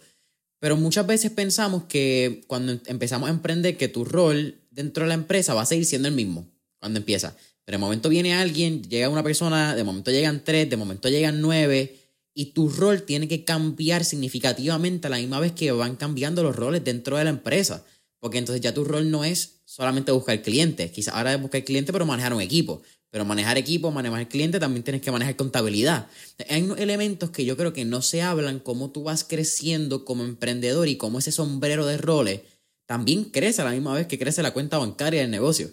[0.59, 5.15] pero muchas veces pensamos que cuando empezamos a emprender, que tu rol dentro de la
[5.15, 7.37] empresa va a seguir siendo el mismo cuando empieza.
[7.65, 11.41] Pero de momento viene alguien, llega una persona, de momento llegan tres, de momento llegan
[11.41, 11.97] nueve,
[12.35, 16.57] y tu rol tiene que cambiar significativamente a la misma vez que van cambiando los
[16.57, 17.85] roles dentro de la empresa.
[18.19, 21.93] Porque entonces ya tu rol no es solamente buscar clientes, quizás ahora es buscar clientes,
[21.93, 22.83] pero manejar un equipo.
[23.11, 26.09] Pero manejar equipo, manejar cliente, también tienes que manejar contabilidad.
[26.49, 30.89] Hay elementos que yo creo que no se hablan, cómo tú vas creciendo como emprendedor
[30.89, 32.41] y cómo ese sombrero de roles
[32.87, 35.69] también crece a la misma vez que crece la cuenta bancaria del negocio.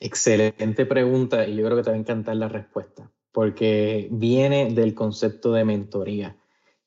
[0.00, 4.94] Excelente pregunta y yo creo que te va a encantar la respuesta, porque viene del
[4.94, 6.38] concepto de mentoría.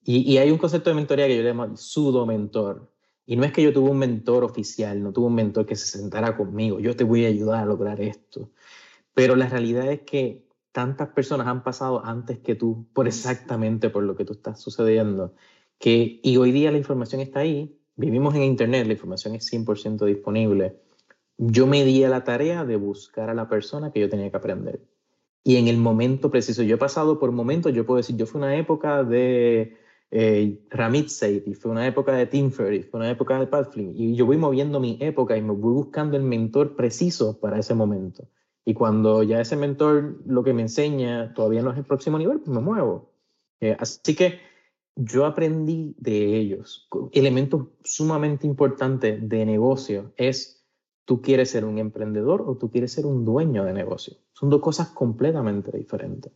[0.03, 2.91] Y, hay un concepto de mentoría que yo le llamo sudo mentor.
[3.27, 5.85] Y no es que yo tuve un mentor oficial, no tuve un mentor que se
[5.85, 8.49] sentara conmigo, yo te voy a ayudar a lograr esto
[9.19, 14.03] pero la realidad es que tantas personas han pasado antes que tú por exactamente por
[14.03, 15.35] lo que tú estás sucediendo,
[15.77, 20.05] que, y hoy día la información está ahí, vivimos en Internet, la información es 100%
[20.05, 20.79] disponible.
[21.37, 24.37] Yo me di a la tarea de buscar a la persona que yo tenía que
[24.37, 24.79] aprender.
[25.43, 28.39] Y en el momento preciso, yo he pasado por momentos, yo puedo decir, yo fui
[28.39, 29.77] una época de
[30.11, 33.93] eh, Ramit Sethi, fue una época de Tim Ferriss, fue una época de Pat Flynn,
[33.95, 37.73] y yo voy moviendo mi época y me voy buscando el mentor preciso para ese
[37.73, 38.27] momento.
[38.65, 42.39] Y cuando ya ese mentor lo que me enseña todavía no es el próximo nivel,
[42.39, 43.11] pues me muevo.
[43.61, 44.39] Eh, así que
[44.95, 46.87] yo aprendí de ellos.
[47.13, 50.58] Elementos sumamente importantes de negocio es,
[51.09, 54.13] ¿tú quieres ser un emprendedor o tú quieres ser un dueño de negocio?
[54.31, 56.31] Son dos cosas completamente diferentes.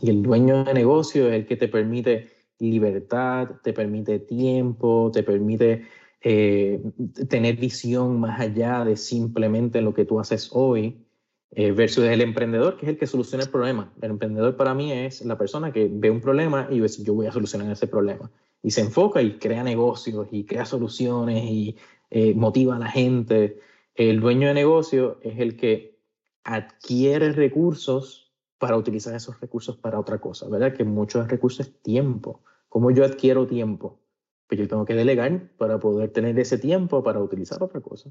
[0.00, 2.28] Y el dueño de negocio es el que te permite
[2.60, 5.86] libertad, te permite tiempo, te permite
[6.20, 6.80] eh,
[7.28, 11.04] tener visión más allá de simplemente lo que tú haces hoy.
[11.50, 13.92] Eh, versus el emprendedor, que es el que soluciona el problema.
[14.00, 17.26] El emprendedor para mí es la persona que ve un problema y dice, yo voy
[17.26, 18.30] a solucionar ese problema.
[18.62, 21.76] Y se enfoca y crea negocios y crea soluciones y
[22.10, 23.58] eh, motiva a la gente.
[23.96, 25.98] El dueño de negocio es el que
[26.44, 30.74] adquiere recursos para utilizar esos recursos para otra cosa, ¿verdad?
[30.74, 32.42] Que muchos recursos es tiempo.
[32.68, 34.00] ¿Cómo yo adquiero tiempo?
[34.46, 38.10] Pues yo tengo que delegar para poder tener ese tiempo para utilizar otra cosa.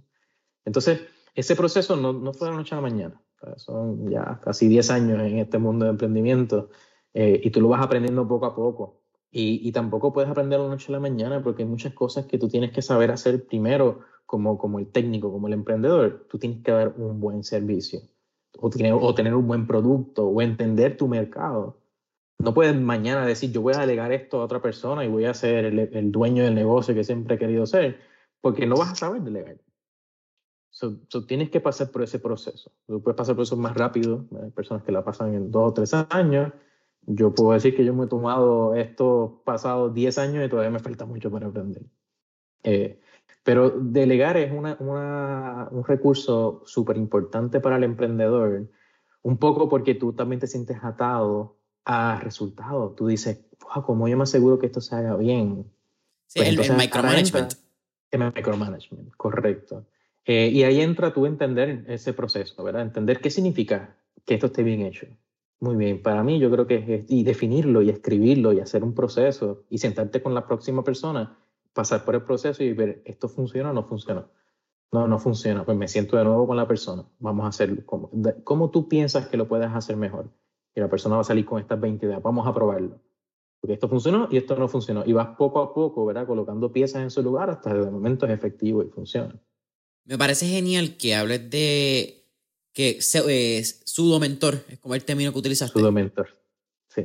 [0.65, 1.01] Entonces,
[1.35, 3.21] ese proceso no, no fue de la noche a la mañana.
[3.57, 6.69] Son ya casi 10 años en este mundo de emprendimiento
[7.13, 9.04] eh, y tú lo vas aprendiendo poco a poco.
[9.37, 12.25] Y, y, tampoco puedes aprender de la noche a la mañana porque hay muchas cosas
[12.25, 16.25] que tú tienes que saber hacer primero como, como el técnico, como el emprendedor.
[16.29, 17.99] Tú tienes que dar un buen servicio
[18.57, 21.81] o tener, o tener un buen producto o entender tu mercado.
[22.39, 25.33] No puedes mañana decir yo voy a delegar esto a otra persona y voy a
[25.33, 27.99] ser el, el dueño del negocio que siempre he querido ser,
[28.39, 29.57] porque no vas a saber delegar.
[30.69, 32.71] So, tienes que pasar por ese proceso.
[32.85, 34.25] Tú puedes pasar por eso más rápido.
[34.43, 36.51] Hay personas que la pasan en dos o tres años.
[37.07, 40.79] Yo puedo decir que yo me he tomado estos pasados diez años y todavía me
[40.79, 41.83] falta mucho para aprender.
[42.63, 42.99] Eh,
[43.43, 48.67] pero delegar es una, una, un recurso súper importante para el emprendedor,
[49.21, 52.95] un poco porque tú también te sientes atado a resultados.
[52.95, 55.71] Tú dices, wow, ¿cómo yo me aseguro que esto se haga bien?
[56.25, 57.53] Sí, pues el, el micromanagement.
[58.09, 59.85] El micromanagement, correcto.
[60.25, 62.81] Eh, y ahí entra tú entender ese proceso, ¿verdad?
[62.81, 65.05] Entender qué significa que esto esté bien hecho.
[65.59, 68.93] Muy bien, para mí yo creo que es y definirlo y escribirlo y hacer un
[68.93, 71.39] proceso y sentarte con la próxima persona,
[71.73, 74.27] pasar por el proceso y ver esto funciona o no funciona.
[74.91, 77.05] No, no funciona, pues me siento de nuevo con la persona.
[77.19, 77.81] Vamos a hacerlo.
[77.85, 78.09] ¿Cómo,
[78.43, 80.29] cómo tú piensas que lo puedes hacer mejor?
[80.73, 82.21] Y la persona va a salir con estas 20 ideas.
[82.21, 83.01] Vamos a probarlo.
[83.59, 85.03] Porque esto funcionó y esto no funcionó.
[85.05, 86.27] Y vas poco a poco, ¿verdad?
[86.27, 89.41] Colocando piezas en su lugar hasta el momento es efectivo y funciona.
[90.05, 92.25] Me parece genial que hables de
[92.73, 95.79] que se, es sudo-mentor, es como el término que utilizaste.
[95.79, 96.27] Sudo-mentor,
[96.93, 97.03] sí.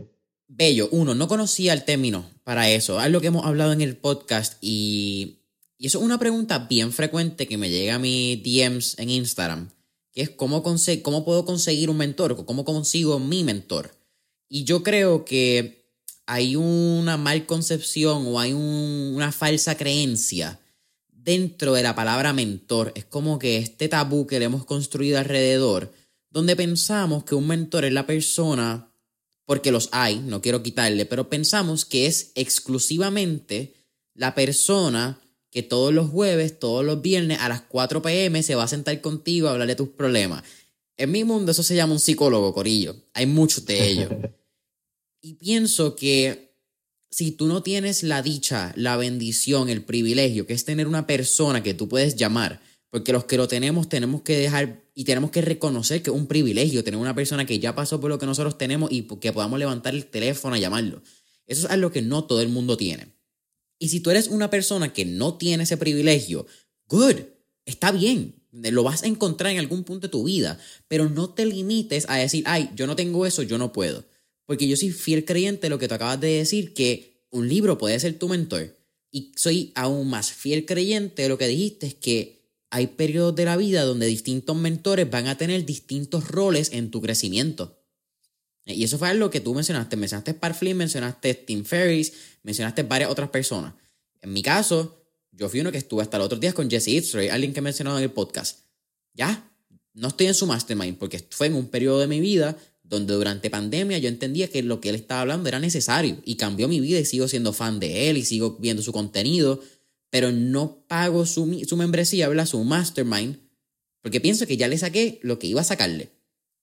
[0.48, 0.88] Bello.
[0.90, 2.98] Uno, no conocía el término para eso.
[2.98, 5.38] Algo que hemos hablado en el podcast y,
[5.78, 9.70] y eso es una pregunta bien frecuente que me llega a mis DMs en Instagram,
[10.10, 13.92] que es cómo, cómo puedo conseguir un mentor cómo consigo mi mentor.
[14.48, 15.84] Y yo creo que
[16.26, 20.58] hay una mal concepción o hay una falsa creencia
[21.06, 22.90] dentro de la palabra mentor.
[22.96, 25.92] Es como que este tabú que le hemos construido alrededor,
[26.30, 28.92] donde pensamos que un mentor es la persona,
[29.44, 33.74] porque los hay, no quiero quitarle, pero pensamos que es exclusivamente
[34.14, 38.64] la persona que todos los jueves, todos los viernes a las 4 pm se va
[38.64, 40.44] a sentar contigo a hablar de tus problemas.
[40.96, 42.94] En mi mundo eso se llama un psicólogo, Corillo.
[43.14, 44.12] Hay muchos de ellos.
[45.20, 46.50] y pienso que
[47.10, 51.62] si tú no tienes la dicha, la bendición, el privilegio, que es tener una persona
[51.62, 55.40] que tú puedes llamar, porque los que lo tenemos tenemos que dejar y tenemos que
[55.40, 58.58] reconocer que es un privilegio tener una persona que ya pasó por lo que nosotros
[58.58, 61.00] tenemos y que podamos levantar el teléfono a llamarlo.
[61.46, 63.14] Eso es algo que no todo el mundo tiene.
[63.78, 66.46] Y si tú eres una persona que no tiene ese privilegio,
[66.86, 67.14] good,
[67.64, 71.46] está bien, lo vas a encontrar en algún punto de tu vida, pero no te
[71.46, 74.04] limites a decir, ay, yo no tengo eso, yo no puedo.
[74.44, 77.78] Porque yo soy fiel creyente de lo que tú acabas de decir, que un libro
[77.78, 78.76] puede ser tu mentor.
[79.10, 82.39] Y soy aún más fiel creyente de lo que dijiste, es que
[82.70, 87.00] hay periodos de la vida donde distintos mentores van a tener distintos roles en tu
[87.00, 87.76] crecimiento.
[88.64, 89.96] Y eso fue algo que tú mencionaste.
[89.96, 93.74] Mencionaste Parflynn, mencionaste Tim Ferris, mencionaste varias otras personas.
[94.20, 97.28] En mi caso, yo fui uno que estuve hasta los otros días con Jesse Itzray,
[97.28, 98.60] alguien que mencionado en el podcast.
[99.14, 99.50] Ya,
[99.94, 103.50] no estoy en su mastermind porque fue en un periodo de mi vida donde durante
[103.50, 106.98] pandemia yo entendía que lo que él estaba hablando era necesario y cambió mi vida
[106.98, 109.60] y sigo siendo fan de él y sigo viendo su contenido,
[110.10, 113.38] pero no pago su, su membresía, habla su mastermind,
[114.02, 116.10] porque pienso que ya le saqué lo que iba a sacarle.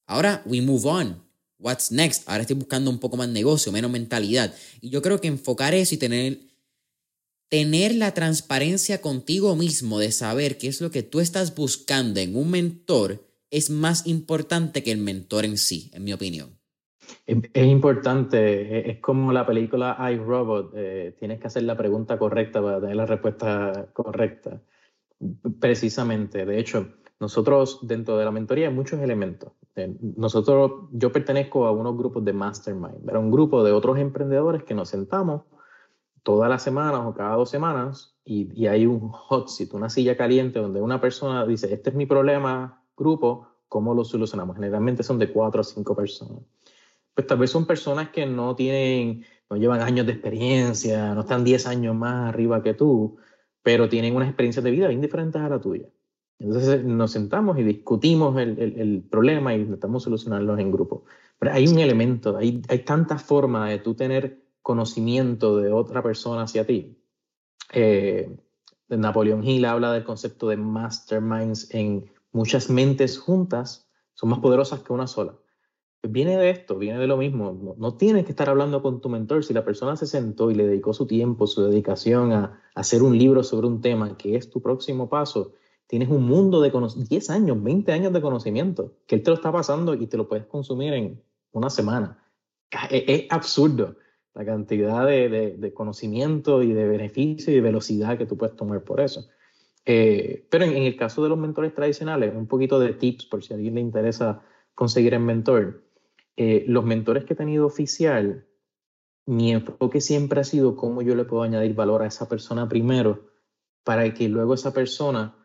[0.05, 1.23] Ahora, we move on.
[1.59, 2.23] What's next?
[2.27, 4.53] Ahora estoy buscando un poco más negocio, menos mentalidad.
[4.79, 6.39] Y yo creo que enfocar eso y tener,
[7.49, 12.35] tener la transparencia contigo mismo de saber qué es lo que tú estás buscando en
[12.35, 16.56] un mentor es más importante que el mentor en sí, en mi opinión.
[17.25, 22.61] Es importante, es como la película I, Robot, eh, tienes que hacer la pregunta correcta
[22.61, 24.61] para tener la respuesta correcta.
[25.59, 26.87] Precisamente, de hecho,
[27.19, 29.51] nosotros dentro de la mentoría hay muchos elementos.
[29.75, 34.63] Eh, nosotros, yo pertenezco a unos grupos de mastermind, era un grupo de otros emprendedores
[34.63, 35.43] que nos sentamos
[36.23, 40.17] todas las semanas o cada dos semanas y, y hay un hot seat, una silla
[40.17, 44.55] caliente donde una persona dice, este es mi problema, grupo, ¿cómo lo solucionamos?
[44.55, 46.43] Generalmente son de cuatro o cinco personas.
[47.17, 51.43] Pues tal vez son personas que no tienen, no llevan años de experiencia, no están
[51.43, 53.17] diez años más arriba que tú,
[53.63, 55.87] pero tienen unas experiencias de vida bien diferentes a la tuya.
[56.37, 61.05] Entonces nos sentamos y discutimos el, el, problema y intentamos solucionarlos en grupo.
[61.39, 66.43] Pero hay un elemento, hay, hay tantas formas de tú tener conocimiento de otra persona
[66.43, 66.99] hacia ti.
[67.73, 68.29] Eh,
[68.89, 74.93] Napoleón Hill habla del concepto de masterminds en muchas mentes juntas son más poderosas que
[74.93, 75.33] una sola.
[76.09, 77.75] Viene de esto, viene de lo mismo.
[77.77, 79.43] No, tienes que estar hablando con tu mentor.
[79.43, 83.17] Si la persona se sentó y le dedicó su tiempo, su dedicación a, hacer un
[83.17, 85.53] libro sobre un tema que es tu próximo paso,
[85.87, 89.51] tienes un mundo de 10 años, 20 años de conocimiento, que él te lo está
[89.51, 92.23] pasando y te lo puedes consumir en una semana.
[92.89, 93.95] Es, absurdo
[94.33, 99.27] la cantidad de, conocimiento y de beneficio y velocidad que tú puedes tomar por eso.
[99.85, 103.53] Eh, pero en, el caso de los mentores tradicionales, un poquito de tips por si
[103.53, 104.43] a alguien le interesa
[104.75, 105.86] conseguir el mentor.
[106.37, 108.47] Eh, los mentores que he tenido oficial,
[109.25, 113.31] mi enfoque siempre ha sido cómo yo le puedo añadir valor a esa persona primero
[113.83, 115.35] para que luego esa persona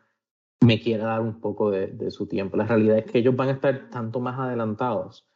[0.61, 2.55] me quiera dar un poco de, su tiempo.
[2.55, 5.27] La realidad es que ellos van a estar tanto más adelantados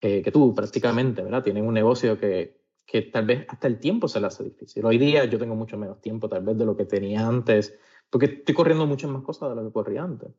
[0.00, 1.44] eh, que tú prácticamente, ¿verdad?
[1.44, 4.84] Tienen un negocio que, que tal vez hasta el tiempo se le hace difícil.
[4.84, 7.78] Hoy día yo tengo mucho menos tiempo tal vez de lo que tenía antes
[8.10, 10.30] porque estoy corriendo muchas más cosas de lo que corría antes.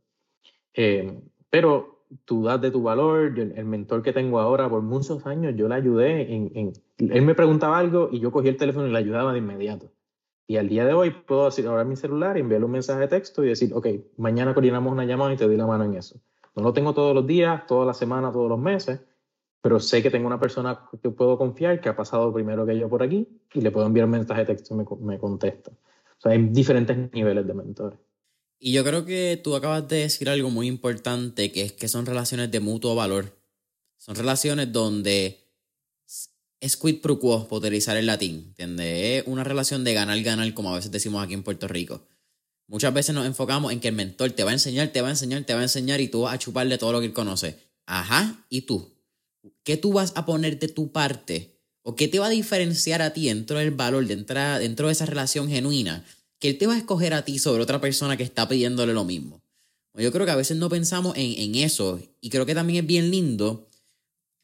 [0.73, 1.94] Eh, pero
[2.25, 5.75] tú das de tu valor, el mentor que tengo ahora por muchos años, yo le
[5.75, 9.39] ayudé en, Él me preguntaba algo y yo cogí el teléfono y le ayudaba de
[9.39, 9.91] inmediato.
[10.47, 13.43] Y al día de hoy puedo decir, ahora mi celular, enviarle un mensaje de texto
[13.43, 13.87] y decir, ok,
[14.17, 16.19] mañana coordinamos una llamada y te doy la mano en eso.
[16.55, 19.01] No lo tengo todos los días, toda la semana, todos los meses,
[19.61, 22.87] pero sé que tengo una persona que puedo confiar que ha pasado primero que yo
[22.87, 25.71] por aquí y le puedo enviar un mensaje de texto y me, me contesta
[26.23, 27.99] hay diferentes niveles de mentores.
[28.59, 32.05] Y yo creo que tú acabas de decir algo muy importante, que es que son
[32.05, 33.37] relaciones de mutuo valor.
[33.97, 35.39] Son relaciones donde
[36.59, 39.21] es quid pro quo, por utilizar el latín, ¿entiendes?
[39.21, 42.07] Es una relación de ganar-ganar, como a veces decimos aquí en Puerto Rico.
[42.67, 45.11] Muchas veces nos enfocamos en que el mentor te va a enseñar, te va a
[45.11, 47.59] enseñar, te va a enseñar y tú vas a chuparle todo lo que él conoce.
[47.85, 48.95] Ajá, ¿y tú?
[49.63, 51.55] ¿Qué tú vas a poner de tu parte
[51.87, 55.05] ¿O qué te va a diferenciar a ti dentro del valor, dentro, dentro de esa
[55.05, 56.03] relación genuina?
[56.39, 59.05] Que él te va a escoger a ti sobre otra persona que está pidiéndole lo
[59.05, 59.41] mismo.
[59.93, 62.87] Yo creo que a veces no pensamos en, en eso y creo que también es
[62.87, 63.69] bien lindo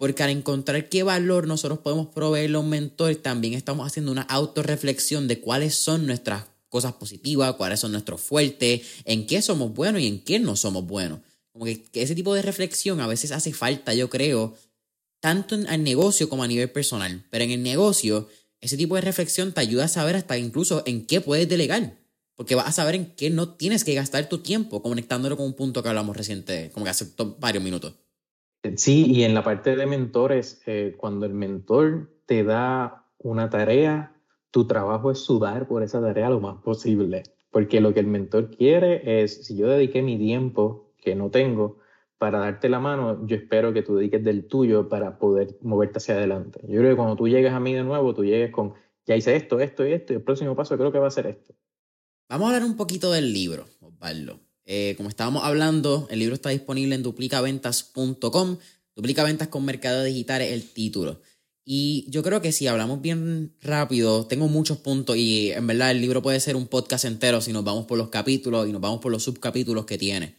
[0.01, 4.23] porque al encontrar qué valor nosotros podemos proveerle a un mentor, también estamos haciendo una
[4.23, 10.01] autorreflexión de cuáles son nuestras cosas positivas, cuáles son nuestros fuertes, en qué somos buenos
[10.01, 11.19] y en qué no somos buenos.
[11.51, 14.55] Como que, que ese tipo de reflexión a veces hace falta, yo creo,
[15.19, 17.23] tanto en el negocio como a nivel personal.
[17.29, 18.27] Pero en el negocio,
[18.61, 21.97] ese tipo de reflexión te ayuda a saber hasta incluso en qué puedes delegar.
[22.35, 25.55] Porque vas a saber en qué no tienes que gastar tu tiempo, conectándolo con un
[25.55, 27.07] punto que hablamos reciente, como que hace
[27.39, 27.95] varios minutos.
[28.75, 34.15] Sí, y en la parte de mentores, eh, cuando el mentor te da una tarea,
[34.51, 37.23] tu trabajo es sudar por esa tarea lo más posible.
[37.49, 41.79] Porque lo que el mentor quiere es, si yo dediqué mi tiempo, que no tengo,
[42.21, 46.13] para darte la mano, yo espero que tú dediques del tuyo para poder moverte hacia
[46.13, 46.59] adelante.
[46.67, 48.75] Yo creo que cuando tú llegues a mí de nuevo, tú llegues con,
[49.07, 51.25] ya hice esto, esto y esto, y el próximo paso creo que va a ser
[51.25, 51.55] esto.
[52.29, 54.39] Vamos a hablar un poquito del libro, Osvaldo.
[54.65, 58.57] Eh, como estábamos hablando, el libro está disponible en duplicaventas.com.
[58.95, 61.21] Duplicaventas con mercado digital es el título.
[61.65, 66.01] Y yo creo que si hablamos bien rápido, tengo muchos puntos y en verdad el
[66.01, 68.99] libro puede ser un podcast entero si nos vamos por los capítulos y nos vamos
[68.99, 70.35] por los subcapítulos que tiene.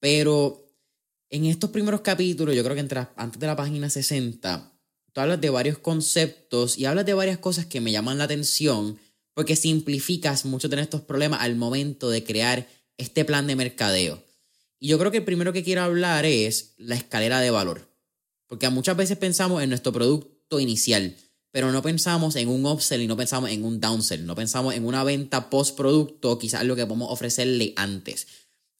[0.00, 0.61] Pero
[1.32, 4.70] en estos primeros capítulos, yo creo que antes de la página 60,
[5.12, 8.98] tú hablas de varios conceptos y hablas de varias cosas que me llaman la atención
[9.32, 12.68] porque simplificas mucho de estos problemas al momento de crear
[12.98, 14.22] este plan de mercadeo.
[14.78, 17.88] Y yo creo que el primero que quiero hablar es la escalera de valor.
[18.46, 21.16] Porque muchas veces pensamos en nuestro producto inicial,
[21.50, 24.84] pero no pensamos en un upsell y no pensamos en un downsell, no pensamos en
[24.84, 28.26] una venta post producto, quizás lo que podemos ofrecerle antes.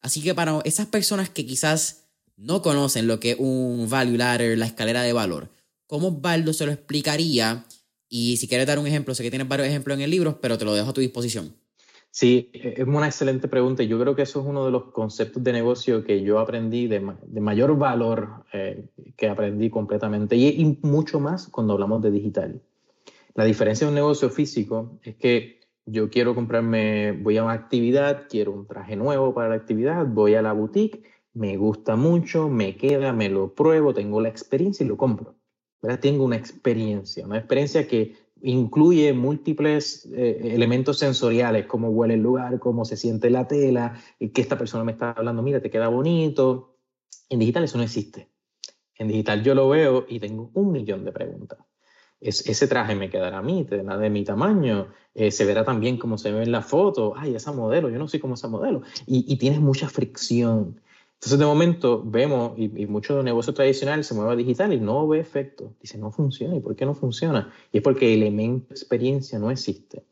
[0.01, 2.02] Así que para esas personas que quizás
[2.37, 5.49] no conocen lo que es un value ladder, la escalera de valor,
[5.87, 7.65] ¿cómo Baldo se lo explicaría?
[8.09, 10.57] Y si quieres dar un ejemplo, sé que tienes varios ejemplos en el libro, pero
[10.57, 11.53] te lo dejo a tu disposición.
[12.11, 13.81] Sí, es una excelente pregunta.
[13.81, 16.99] Yo creo que eso es uno de los conceptos de negocio que yo aprendí de,
[17.41, 18.85] mayor valor, eh,
[19.17, 22.61] que aprendí completamente, y, y, mucho más cuando hablamos de digital.
[23.33, 28.27] La diferencia de un negocio físico es que yo quiero comprarme, voy a una actividad,
[28.29, 31.03] quiero un traje nuevo para la actividad, voy a la boutique
[31.33, 35.35] me gusta mucho, me queda, me lo pruebo, tengo la experiencia y lo compro.
[35.81, 35.99] ¿verdad?
[35.99, 42.59] Tengo una experiencia, una experiencia que incluye múltiples eh, elementos sensoriales, cómo huele el lugar,
[42.59, 45.89] cómo se siente la tela, y que esta persona me está hablando, mira, te queda
[45.89, 46.77] bonito.
[47.29, 48.29] En digital eso no existe.
[48.97, 51.59] En digital yo lo veo y tengo un millón de preguntas.
[52.19, 55.97] Es, ese traje me quedará a mí, tendrá de mi tamaño, eh, se verá también
[55.97, 58.83] como se ve en la foto, ay, esa modelo, yo no soy como esa modelo,
[59.05, 60.79] y, y tienes mucha fricción.
[61.23, 65.07] Entonces, de momento, vemos, y, y mucho negocio tradicional se mueve a digital y no
[65.07, 65.73] ve efecto.
[65.79, 66.53] Dice, no funciona.
[66.53, 67.49] ¿Y por qué no funciona?
[67.71, 70.03] Y es porque el elemento experiencia no existe.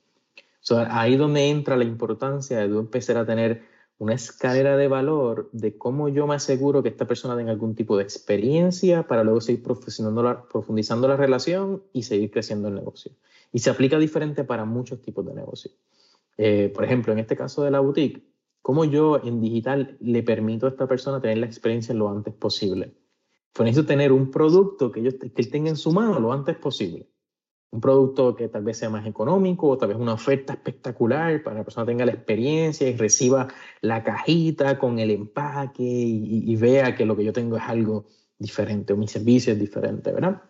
[0.88, 3.64] ahí donde entra la importancia de empezar a tener
[3.98, 7.98] una escalera de valor de cómo yo me aseguro que esta persona tenga algún tipo
[7.98, 13.12] de experiencia para luego seguir profundizando la relación y seguir creciendo el negocio.
[13.52, 15.76] Y se aplica diferente para muchos tipos de negocios.
[16.38, 18.31] Eh, por ejemplo, en este caso de la boutique,
[18.62, 22.96] ¿cómo yo en digital le permito a esta persona tener la experiencia lo antes posible?
[23.54, 27.12] Pues necesito tener un producto que, que él tenga en su mano lo antes posible
[27.72, 31.56] un producto que tal vez sea más económico o tal vez una oferta espectacular para
[31.56, 33.48] que la persona tenga la experiencia y reciba
[33.80, 38.06] la cajita con el empaque y, vea que lo que yo tengo es algo
[38.38, 40.42] diferente o mi servicio es diferente, ¿verdad?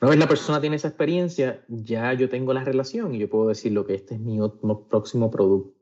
[0.00, 3.48] Una vez la persona tiene esa experiencia, ya yo tengo la relación y yo puedo
[3.48, 4.38] decir lo que este es mi
[4.88, 5.73] próximo producto.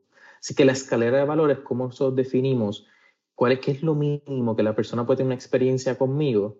[0.43, 2.85] Así que la escalera de valores, cómo nosotros definimos
[3.33, 6.57] cuál es, qué es lo mínimo que la persona puede tener una experiencia conmigo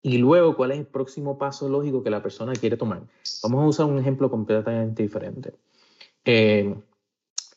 [0.00, 3.02] y luego, ¿cuál es el próximo paso lógico que la persona quiere tomar?
[3.42, 5.54] Vamos a usar un ejemplo completamente diferente.
[6.24, 6.72] Eh,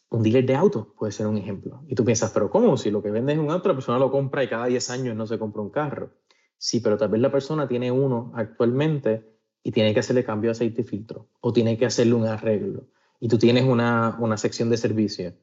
[0.10, 1.84] un dealer de autos puede ser un ejemplo.
[1.88, 2.76] Y tú piensas, pero ¿cómo?
[2.76, 5.16] Si lo que vende es un auto, la persona lo compra y cada 10 años
[5.16, 6.10] no se compra un carro.
[6.58, 9.24] Sí, pero tal vez la persona tiene uno actualmente
[9.62, 12.88] y tiene que hacerle cambio de aceite y filtro o tiene que hacerle un arreglo.
[13.20, 15.34] Y tú tienes una, una sección de servicio.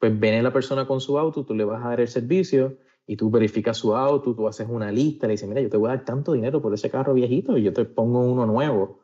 [0.00, 3.16] Pues viene la persona con su auto, tú le vas a dar el servicio y
[3.16, 5.96] tú verificas su auto, tú haces una lista, le dices, mira, yo te voy a
[5.96, 9.00] dar tanto dinero por ese carro viejito y yo te pongo uno nuevo.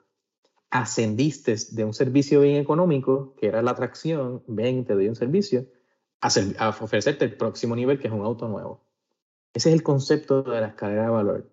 [0.71, 5.67] Ascendiste de un servicio bien económico, que era la atracción, ven, te doy un servicio,
[6.21, 8.87] a, ofrecerte el próximo nivel, que es un auto nuevo.
[9.53, 11.51] Ese es el concepto de la escalera de valor.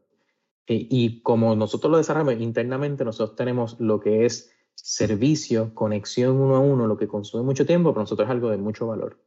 [0.67, 6.55] Eh, y como nosotros lo desarrollamos internamente, nosotros tenemos lo que es servicio, conexión uno
[6.55, 9.22] a uno, lo que consume mucho tiempo, pero nosotros es algo de mucho valor.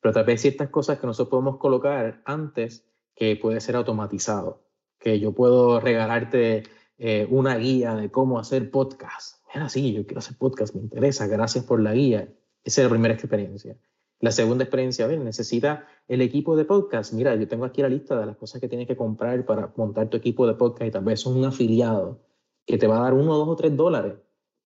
[0.00, 2.84] Pero tal vez ciertas cosas que nosotros podemos colocar antes
[3.14, 4.64] que puede ser automatizado.
[4.98, 6.64] Que yo puedo regalarte
[6.98, 9.44] eh, una guía de cómo hacer podcast.
[9.54, 12.28] Mira, sí, yo quiero hacer podcast, me interesa, gracias por la guía.
[12.64, 13.76] Esa es la primera experiencia.
[14.20, 17.12] La segunda experiencia, a ver, necesita el equipo de podcast.
[17.12, 20.08] Mira, yo tengo aquí la lista de las cosas que tienes que comprar para montar
[20.08, 22.20] tu equipo de podcast y tal vez es un afiliado
[22.66, 24.14] que te va a dar uno, dos o tres dólares,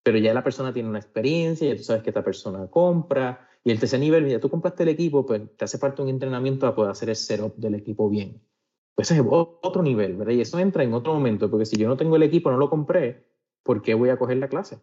[0.02, 3.70] pero ya la persona tiene una experiencia, ya tú sabes que esta persona compra, y
[3.70, 6.74] el tercer nivel, mira, tú compraste el equipo, pues te hace falta un entrenamiento para
[6.74, 8.42] poder hacer el setup del equipo bien.
[8.94, 10.34] Pues ese es otro nivel, ¿verdad?
[10.34, 12.68] Y eso entra en otro momento, porque si yo no tengo el equipo, no lo
[12.68, 13.26] compré,
[13.62, 14.78] ¿por qué voy a coger la clase?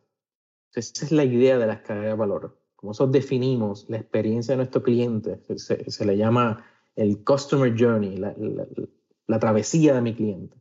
[0.74, 2.60] esa es la idea de la escalera de valor.
[2.76, 6.66] Como nosotros definimos la experiencia de nuestro cliente, se, le llama
[6.96, 10.56] el customer journey, la, travesía de mi cliente.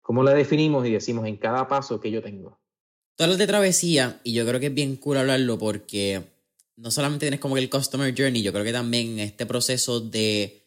[0.00, 2.58] ¿Cómo la definimos y decimos en cada paso que yo tengo?
[3.16, 6.22] Todo de travesía, y yo creo que es bien cool hablarlo porque
[6.78, 10.64] no solamente tienes como que el customer journey, yo creo que también este proceso de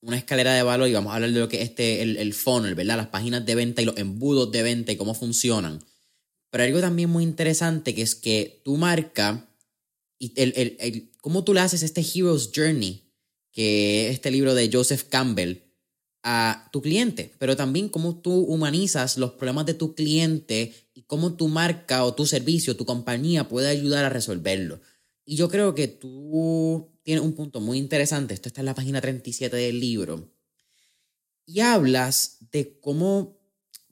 [0.00, 2.34] una escalera de valor, y vamos a hablar de lo que es este, el, el
[2.34, 2.98] funnel, ¿verdad?
[2.98, 5.82] Las páginas de venta y los embudos de venta y cómo funcionan.
[6.50, 9.48] Pero algo también muy interesante que es que tu marca
[10.18, 13.10] y el, el, el, cómo tú le haces este Hero's Journey,
[13.50, 15.62] que es este libro de Joseph Campbell,
[16.22, 21.34] a tu cliente, pero también cómo tú humanizas los problemas de tu cliente y cómo
[21.34, 24.80] tu marca o tu servicio, tu compañía puede ayudar a resolverlo.
[25.30, 28.32] Y yo creo que tú tienes un punto muy interesante.
[28.32, 30.32] Esto está en la página 37 del libro.
[31.44, 33.38] Y hablas de cómo,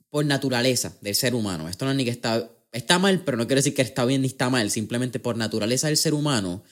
[0.09, 3.45] por naturaleza del ser humano, esto no es ni que está, está mal, pero no
[3.45, 6.63] quiere decir que está bien ni está mal, simplemente por naturaleza del ser humano,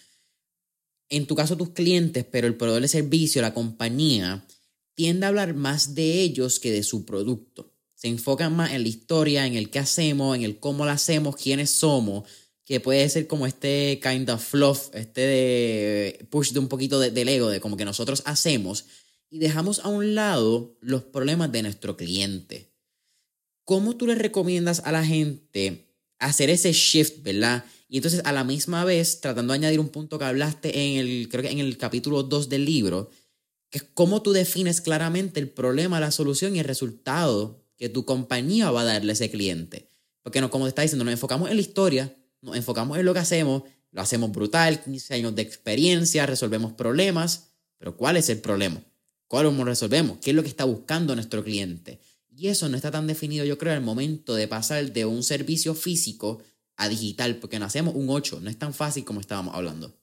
[1.10, 4.48] en tu caso tus clientes, pero el proveedor de servicio, la compañía,
[4.96, 7.72] tiende a hablar más de ellos que de su producto.
[7.94, 11.36] Se enfocan más en la historia, en el qué hacemos, en el cómo lo hacemos,
[11.36, 12.24] quiénes somos,
[12.66, 17.12] que puede ser como este kind of fluff, este de push de un poquito de,
[17.12, 18.86] del ego, de como que nosotros hacemos
[19.30, 22.72] y dejamos a un lado los problemas de nuestro cliente.
[23.64, 27.66] ¿Cómo tú le recomiendas a la gente hacer ese shift, verdad?
[27.88, 31.30] Y entonces a la misma vez, tratando de añadir un punto que hablaste en el,
[31.30, 33.12] creo que en el capítulo 2 del libro,
[33.70, 38.06] que es cómo tú defines claramente el problema, la solución y el resultado que tu
[38.06, 39.90] compañía va a darle a ese cliente.
[40.24, 42.16] Porque no, como te está diciendo, nos enfocamos en la historia,
[42.46, 47.52] nos enfocamos en lo que hacemos, lo hacemos brutal, 15 años de experiencia, resolvemos problemas,
[47.78, 48.82] pero ¿cuál es el problema?
[49.28, 50.20] ¿Cuál lo resolvemos?
[50.20, 52.00] ¿Qué es lo que está buscando nuestro cliente?
[52.38, 55.74] Y eso no está tan definido, yo creo, al momento de pasar de un servicio
[55.74, 56.40] físico
[56.78, 59.94] a digital, porque nacemos un 8, no es tan fácil como estábamos hablando.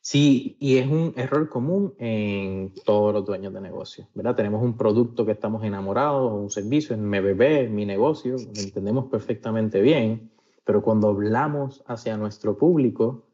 [0.00, 4.36] Sí, y es un error común en todos los dueños de negocios, ¿verdad?
[4.36, 9.10] Tenemos un producto que estamos enamorados, un servicio, en mi bebé, mi negocio, lo entendemos
[9.10, 10.30] perfectamente bien,
[10.68, 13.24] pero cuando hablamos hacia nuestro público,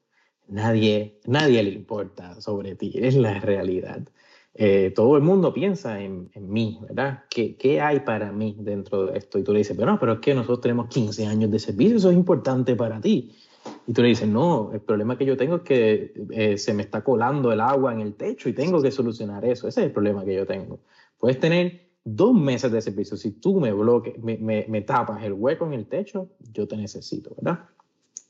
[0.46, 4.08] nadie, nadie le importa sobre ti, es la realidad.
[4.54, 7.24] Eh, todo el mundo piensa en, en mí, ¿verdad?
[7.28, 9.40] ¿Qué, ¿Qué, hay para mí dentro de esto?
[9.40, 11.96] Y tú le dices, pero no, pero es que nosotros tenemos 15 años de servicio,
[11.96, 13.34] eso es importante para ti.
[13.88, 16.84] Y tú le dices, no, el problema que yo tengo es que eh, se me
[16.84, 19.66] está colando el agua en el techo y tengo que solucionar eso.
[19.66, 20.78] Ese es el problema que yo tengo.
[21.18, 23.16] Puedes tener dos meses de servicio.
[23.16, 26.76] Si tú me bloques, me, me, me tapas el hueco en el techo, yo te
[26.76, 27.64] necesito, ¿verdad?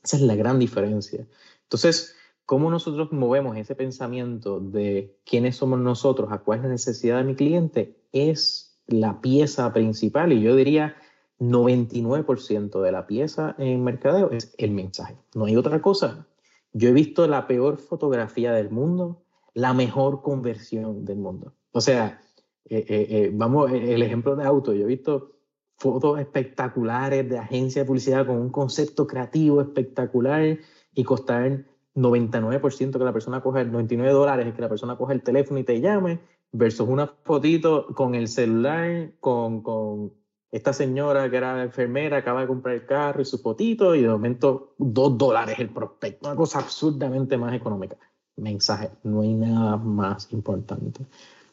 [0.03, 1.27] Esa es la gran diferencia.
[1.63, 2.15] Entonces,
[2.45, 7.23] ¿cómo nosotros movemos ese pensamiento de quiénes somos nosotros, a cuál es la necesidad de
[7.25, 7.97] mi cliente?
[8.11, 10.95] Es la pieza principal y yo diría
[11.39, 15.17] 99% de la pieza en mercadeo es el mensaje.
[15.33, 16.27] No hay otra cosa.
[16.71, 19.23] Yo he visto la peor fotografía del mundo,
[19.53, 21.53] la mejor conversión del mundo.
[21.71, 22.21] O sea,
[22.67, 25.33] eh, eh, eh, vamos, el ejemplo de auto, yo he visto
[25.77, 30.57] fotos espectaculares de agencia de publicidad con un concepto creativo espectacular
[30.93, 35.59] y costar 99% que la persona coja, 99 dólares que la persona coja el teléfono
[35.59, 36.19] y te llame,
[36.51, 40.13] versus una fotito con el celular, con, con
[40.51, 44.09] esta señora que era enfermera, acaba de comprar el carro y su fotito, y de
[44.09, 47.97] momento 2 dólares el prospecto, una cosa absurdamente más económica.
[48.37, 51.05] Mensaje, no hay nada más importante.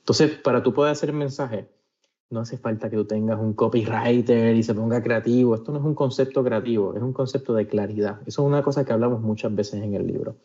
[0.02, 1.68] Entonces, para tú poder hacer mensaje,
[2.30, 5.54] no hace falta que tú tengas un copywriter y se ponga creativo.
[5.54, 8.20] Esto no es un concepto creativo, es un concepto de claridad.
[8.26, 10.36] Eso es una cosa que hablamos muchas veces en el libro.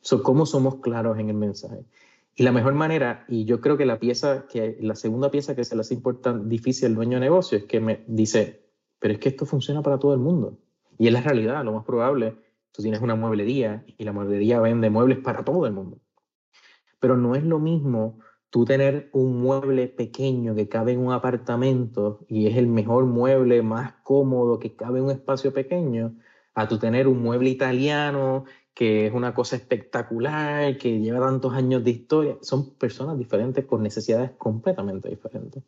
[0.00, 1.84] So, ¿Cómo somos claros en el mensaje?
[2.34, 5.64] Y la mejor manera, y yo creo que la pieza, que la segunda pieza que
[5.64, 8.62] se le hace importante, difícil al dueño de negocio es que me dice,
[8.98, 10.56] pero es que esto funciona para todo el mundo.
[10.98, 12.36] Y es la realidad, lo más probable,
[12.72, 15.98] tú tienes una mueblería y la mueblería vende muebles para todo el mundo.
[17.00, 18.20] Pero no es lo mismo
[18.50, 23.62] tú tener un mueble pequeño que cabe en un apartamento y es el mejor mueble
[23.62, 26.14] más cómodo que cabe en un espacio pequeño,
[26.54, 28.44] a tú tener un mueble italiano
[28.74, 32.38] que es una cosa espectacular, que lleva tantos años de historia.
[32.42, 35.64] Son personas diferentes con necesidades completamente diferentes.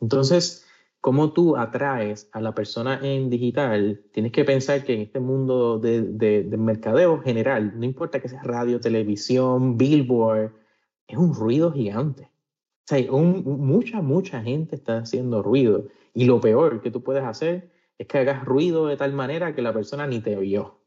[0.00, 0.64] Entonces,
[1.00, 4.02] ¿cómo tú atraes a la persona en digital?
[4.12, 8.42] Tienes que pensar que en este mundo de, de mercadeo general, no importa que sea
[8.44, 10.52] radio, televisión, billboard,
[11.06, 12.30] es un ruido gigante.
[12.84, 15.88] O sea, mucha, mucha gente está haciendo ruido.
[16.14, 19.62] Y lo peor que tú puedes hacer es que hagas ruido de tal manera que
[19.62, 20.80] la persona ni te oyó,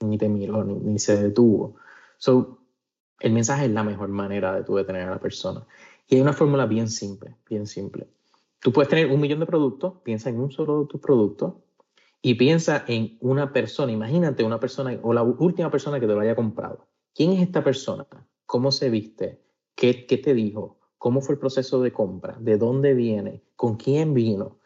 [0.00, 1.76] ni te miró, ni, se detuvo.
[2.16, 2.58] So,
[3.20, 5.66] el mensaje es la mejor manera de tú detener a la persona.
[6.08, 8.08] Y hay una fórmula bien simple, bien simple.
[8.60, 11.54] Tú puedes tener un millón de productos, piensa en un solo de tus productos
[12.22, 13.92] y piensa en una persona.
[13.92, 16.88] Imagínate una persona o la última persona que te lo haya comprado.
[17.14, 18.06] ¿Quién es esta persona?
[18.46, 19.45] ¿Cómo se viste?
[19.76, 20.78] ¿Qué, te dijo?
[20.96, 22.36] ¿Cómo fue el proceso de compra?
[22.40, 23.42] ¿De dónde viene?
[23.56, 24.58] ¿Con quién vino?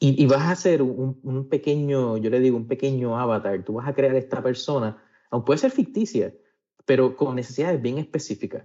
[0.00, 3.64] Y, vas a hacer un, pequeño, yo le digo, un pequeño avatar.
[3.64, 6.34] Tú vas a crear esta persona, aunque puede ser ficticia,
[6.84, 8.64] pero con necesidades bien específicas.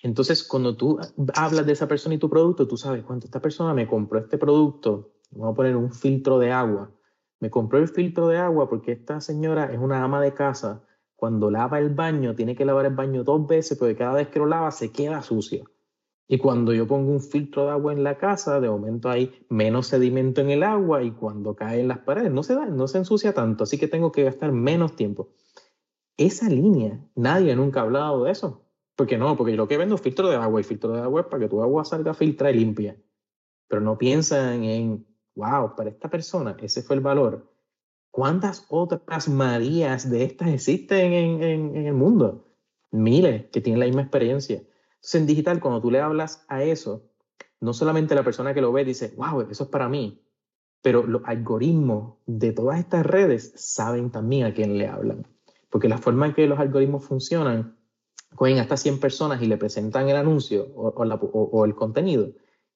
[0.00, 0.98] Entonces, cuando tú
[1.34, 4.38] hablas de esa persona y tu producto, tú sabes cuánto esta persona me compró este
[4.38, 5.12] producto.
[5.30, 6.90] Vamos a poner un filtro de agua.
[7.40, 10.84] Me compró el filtro de agua porque esta señora es una ama de casa
[11.18, 14.38] cuando lava el baño, tiene que lavar el baño dos veces porque cada vez que
[14.38, 15.64] lo lava se queda sucio.
[16.28, 19.88] Y cuando yo pongo un filtro de agua en la casa, de momento hay menos
[19.88, 22.98] sedimento en el agua y cuando cae en las paredes no se da, no se
[22.98, 25.30] ensucia tanto, así que tengo que gastar menos tiempo.
[26.16, 28.64] Esa línea, nadie nunca ha hablado de eso.
[28.94, 29.36] ¿Por qué no?
[29.36, 31.40] Porque yo lo que vendo es filtro de agua y filtro de agua es para
[31.40, 32.96] que tu agua salga filtrada y limpia.
[33.66, 35.04] Pero no piensan en,
[35.34, 37.47] wow, para esta persona ese fue el valor
[38.18, 42.48] ¿Cuántas otras Marías de estas existen en, el mundo?
[42.90, 44.56] Miles que tienen la misma experiencia.
[44.56, 47.04] Entonces, en digital, cuando tú le hablas a eso,
[47.60, 50.20] no solamente la persona que lo ve dice, wow, eso es para mí,
[50.82, 55.24] pero los algoritmos de todas estas redes saben también a quién le hablan.
[55.70, 57.78] Porque la forma en que los algoritmos funcionan,
[58.34, 62.32] cogen hasta 100 personas y le presentan el anuncio o, o el contenido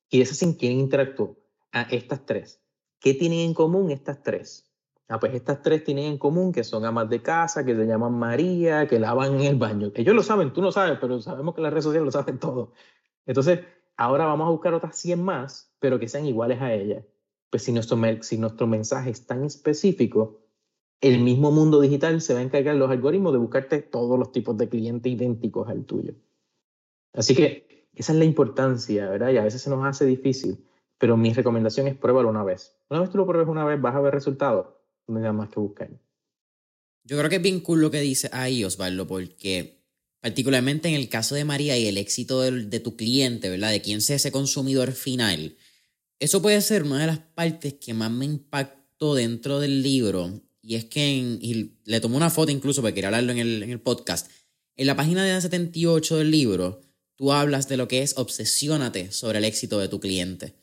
[0.08, 1.36] y deciden quién interactuó
[1.72, 2.62] a estas tres.
[3.00, 4.71] ¿Qué tienen en común estas tres?
[5.12, 8.14] Ah, pues estas tres tienen en común que son amas de casa, que se llaman
[8.14, 9.92] María, que lavan en el baño.
[9.94, 12.72] Ellos lo saben, tú no sabes, pero sabemos que las redes sociales lo saben todo.
[13.26, 13.60] Entonces,
[13.98, 17.04] ahora vamos a buscar otras 100 más, pero que sean iguales a ella.
[17.50, 20.40] Pues si nuestro, si nuestro mensaje es tan específico,
[21.02, 24.56] el mismo mundo digital se va a encargar los algoritmos de buscarte todos los tipos
[24.56, 26.14] de clientes idénticos al tuyo.
[27.12, 29.28] Así que esa es la importancia, ¿verdad?
[29.28, 30.64] Y a veces se nos hace difícil,
[30.96, 32.78] pero mi recomendación es pruébalo una vez.
[32.88, 34.68] Una vez tú lo pruebes una vez, vas a ver resultados
[35.06, 35.90] no hay nada más que buscar.
[37.04, 39.82] Yo creo que es bien cool lo que dice ahí, Osvaldo, porque
[40.20, 43.70] particularmente en el caso de María y el éxito de, tu cliente, ¿verdad?
[43.70, 45.56] De quién sea ese consumidor final,
[46.20, 50.40] eso puede ser una de las partes que más me impactó dentro del libro.
[50.62, 53.80] Y es que, le tomé una foto incluso para quería hablarlo en el, en el
[53.80, 54.30] podcast,
[54.76, 56.80] en la página de 78 del libro,
[57.16, 60.54] tú hablas de lo que es obsesiónate sobre el éxito de tu cliente.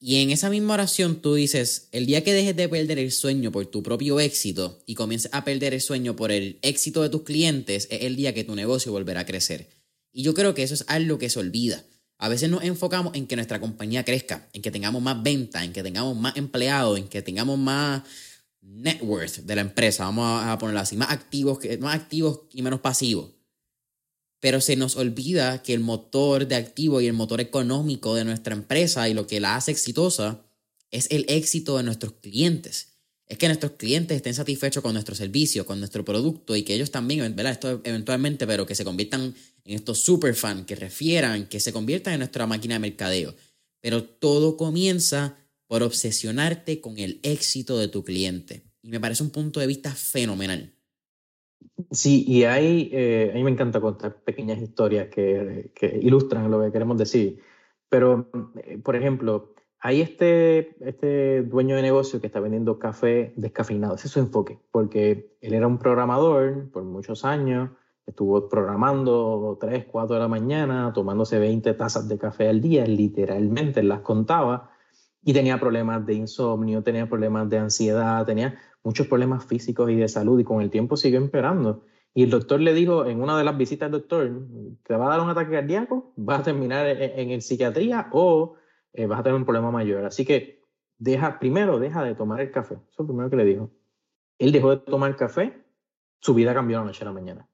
[0.00, 3.50] Y en esa misma oración tú dices, el día que dejes de perder el sueño
[3.52, 7.22] por tu propio éxito y comiences a perder el sueño por el éxito de tus
[7.22, 9.70] clientes, es el día que tu negocio volverá a crecer.
[10.12, 11.84] Y yo creo que eso es algo que se olvida.
[12.18, 15.72] A veces nos enfocamos en que nuestra compañía crezca, en que tengamos más ventas, en
[15.72, 18.02] que tengamos más empleados, en que tengamos más
[18.60, 22.80] net worth de la empresa, vamos a ponerlo así, más activos, más activos y menos
[22.80, 23.30] pasivos.
[24.44, 28.54] Pero se nos olvida que el motor de activo y el motor económico de nuestra
[28.54, 30.44] empresa y lo que la hace exitosa
[30.90, 32.88] es el éxito de nuestros clientes.
[33.26, 36.90] Es que nuestros clientes estén satisfechos con nuestro servicio, con nuestro producto y que ellos
[36.90, 37.52] también, ¿verdad?
[37.52, 39.34] Esto eventualmente, pero que se conviertan
[39.64, 43.34] en estos superfans, que refieran, que se conviertan en nuestra máquina de mercadeo.
[43.80, 45.38] Pero todo comienza
[45.68, 48.62] por obsesionarte con el éxito de tu cliente.
[48.82, 50.73] Y me parece un punto de vista fenomenal.
[51.90, 55.70] Sí, y hay, eh, me encanta contar pequeñas historias que,
[56.00, 57.40] ilustran lo que queremos decir.
[57.88, 63.94] Pero, eh, por ejemplo, hay este, este dueño de negocio que está vendiendo café descafeinado.
[63.96, 67.70] Es su enfoque, porque él era un programador por muchos años,
[68.06, 73.82] estuvo programando 3, 4 de la mañana, tomándose 20 tazas de café al día, literalmente
[73.82, 74.70] las contaba,
[75.22, 80.08] y tenía problemas de insomnio, tenía problemas de ansiedad, tenía muchos problemas físicos y de
[80.08, 81.84] salud y con el tiempo siguió empeorando.
[82.12, 84.46] Y el doctor le dijo en una de las visitas del doctor,
[84.84, 88.54] te va a dar un ataque cardíaco, vas a terminar en, en psiquiatría o
[88.92, 90.04] eh, vas a tener un problema mayor.
[90.04, 90.62] Así que
[90.98, 92.74] deja, primero deja de tomar el café.
[92.74, 93.70] Eso es lo primero que le dijo.
[94.38, 95.64] Él dejó de tomar café,
[96.20, 97.48] su vida cambió la noche a la mañana.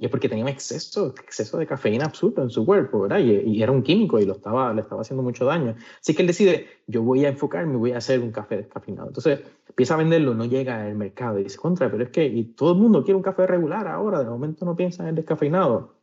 [0.00, 3.18] Y es porque tenía un exceso, exceso de cafeína absurdo en su cuerpo, ¿verdad?
[3.18, 5.74] Y, era un químico y lo estaba, le estaba haciendo mucho daño.
[6.00, 9.08] Así que él decide, yo voy a enfocarme, voy a hacer un café descafeinado.
[9.08, 12.44] Entonces empieza a venderlo, no llega al mercado y dice, contra, pero es que y
[12.44, 15.98] todo el mundo quiere un café regular ahora, de momento no piensa en el descafeinado.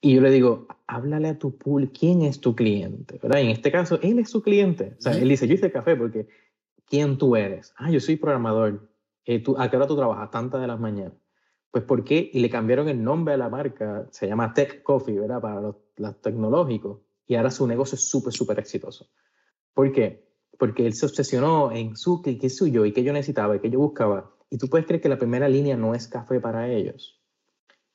[0.00, 3.18] Y yo le digo, háblale a tu pool, ¿quién es tu cliente?
[3.22, 3.40] ¿verdad?
[3.40, 4.96] Y en este caso, él es su cliente.
[4.98, 6.28] O sea, él dice, yo hice café porque,
[6.86, 7.74] ¿quién tú eres?
[7.76, 8.88] Ah, yo soy programador.
[9.26, 10.30] Eh, ¿tú, ¿A qué hora tú trabajas?
[10.30, 11.12] Tantas de las mañanas.
[11.70, 12.30] Pues ¿por qué?
[12.32, 15.40] Y le cambiaron el nombre a la marca, se llama Tech Coffee, ¿verdad?
[15.40, 17.00] Para los, tecnológicos.
[17.26, 19.08] Y ahora su negocio es súper, súper exitoso.
[19.72, 20.28] ¿Por qué?
[20.58, 23.70] Porque él se obsesionó en su, que, es suyo y que yo necesitaba y que
[23.70, 24.34] yo buscaba.
[24.50, 27.20] Y tú puedes creer que la primera línea no es café para ellos.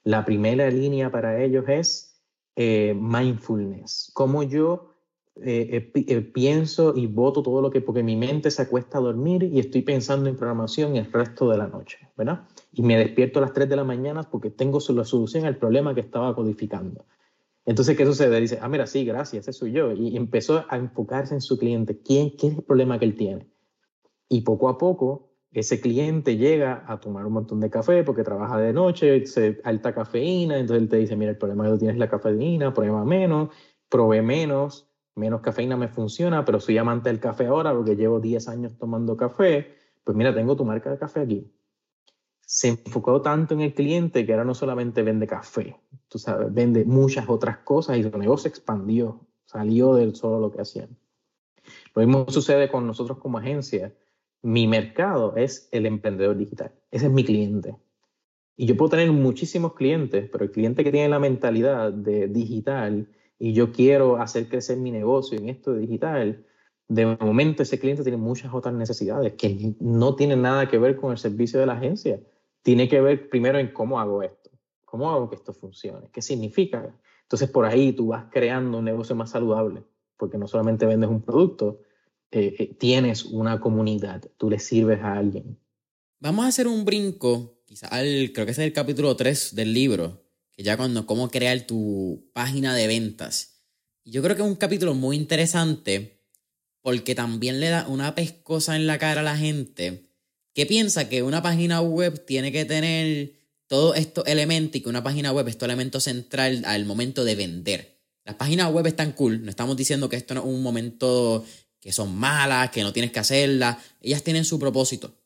[0.04, 2.24] La primera línea para ellos es
[2.56, 4.12] eh, mindfulness.
[4.14, 4.95] Cómo yo
[5.44, 9.44] eh, eh, pienso y voto todo lo que, porque mi mente se acuesta a dormir
[9.44, 12.48] y estoy pensando en programación el resto de la noche, ¿verdad?
[12.72, 15.94] Y me despierto a las 3 de la mañana porque tengo la solución al problema
[15.94, 17.06] que estaba codificando.
[17.66, 18.40] Entonces, ¿qué sucede?
[18.40, 19.92] Dice, ah, mira, sí, gracias, ese soy yo.
[19.92, 22.00] Y empezó a enfocarse en su cliente.
[22.00, 23.48] ¿Quién, ¿Qué es el problema que él tiene?
[24.30, 28.58] Y poco a poco, ese cliente llega a tomar un montón de café porque trabaja
[28.58, 31.96] de noche, se, alta cafeína, entonces él te dice, mira, el problema que tú tienes
[31.96, 33.50] es la cafeína, prueba menos,
[33.90, 38.48] provee menos, menos cafeína me funciona, pero soy amante del café ahora porque llevo 10
[38.50, 41.52] años tomando café, pues mira, tengo tu marca de café aquí.
[42.42, 46.86] Se enfocó tanto en el cliente que ahora no solamente vende café, tú sabes, vende
[46.86, 50.96] muchas otras cosas y su negocio expandió, salió del solo lo que hacían.
[51.96, 53.96] Lo mismo sucede con nosotros como agencia.
[54.44, 56.72] Mi mercado es el emprendedor digital.
[56.92, 57.76] Ese es mi cliente.
[58.58, 63.10] Y yo puedo tener muchísimos clientes, pero el cliente que tiene la mentalidad de digital
[63.38, 66.46] y yo quiero hacer crecer mi negocio en esto de digital,
[66.88, 71.12] de momento ese cliente tiene muchas otras necesidades que no tienen nada que ver con
[71.12, 72.20] el servicio de la agencia.
[72.62, 74.52] Tiene que ver primero en cómo hago esto,
[74.86, 76.96] cómo hago que esto funcione, qué significa.
[77.24, 79.84] Entonces por ahí tú vas creando un negocio más saludable,
[80.18, 81.82] porque no solamente vendes un producto,
[82.32, 85.58] eh, eh, tienes una comunidad, tú le sirves a alguien.
[86.20, 90.25] Vamos a hacer un brinco, quizás creo que es el capítulo 3 del libro,
[90.56, 93.62] que ya cuando cómo crear tu página de ventas.
[94.04, 96.24] Yo creo que es un capítulo muy interesante
[96.82, 100.12] porque también le da una pescosa en la cara a la gente
[100.54, 103.34] que piensa que una página web tiene que tener
[103.68, 107.36] todos estos elementos y que una página web es tu elemento central al momento de
[107.36, 108.00] vender.
[108.24, 111.44] Las páginas web están cool, no estamos diciendo que esto no es un momento
[111.82, 115.20] que son malas, que no tienes que hacerlas, ellas tienen su propósito.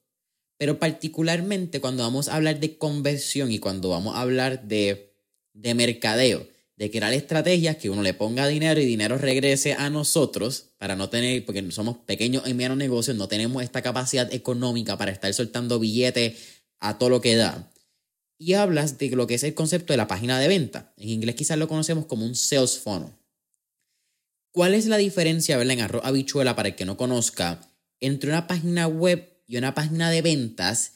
[0.58, 5.09] Pero particularmente cuando vamos a hablar de conversión y cuando vamos a hablar de
[5.62, 10.70] de mercadeo, de crear estrategias que uno le ponga dinero y dinero regrese a nosotros
[10.78, 15.12] para no tener, porque somos pequeños y menos negocios, no tenemos esta capacidad económica para
[15.12, 17.72] estar soltando billetes a todo lo que da.
[18.38, 20.94] Y hablas de lo que es el concepto de la página de venta.
[20.96, 23.12] En inglés quizás lo conocemos como un sales funnel.
[24.52, 25.74] ¿Cuál es la diferencia, ¿verdad?
[25.74, 27.60] en arroz habichuela para el que no conozca,
[28.00, 30.94] entre una página web y una página de ventas?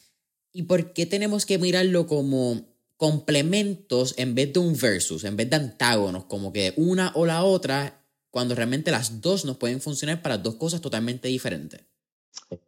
[0.53, 2.72] ¿Y por qué tenemos que mirarlo como
[3.03, 7.43] complementos en vez de un versus, en vez de antágonos, como que una o la
[7.43, 7.99] otra
[8.31, 11.81] cuando realmente las dos nos pueden funcionar para dos cosas totalmente diferentes?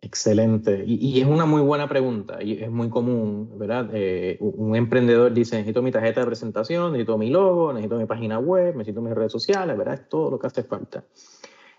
[0.01, 0.83] Excelente.
[0.85, 3.89] Y, es una muy buena pregunta y es muy común, ¿verdad?
[3.93, 8.37] Eh, un emprendedor dice, necesito mi tarjeta de presentación, necesito mi logo, necesito mi página
[8.37, 9.93] web, necesito mis redes sociales, ¿verdad?
[9.93, 11.05] Es todo lo que hace falta.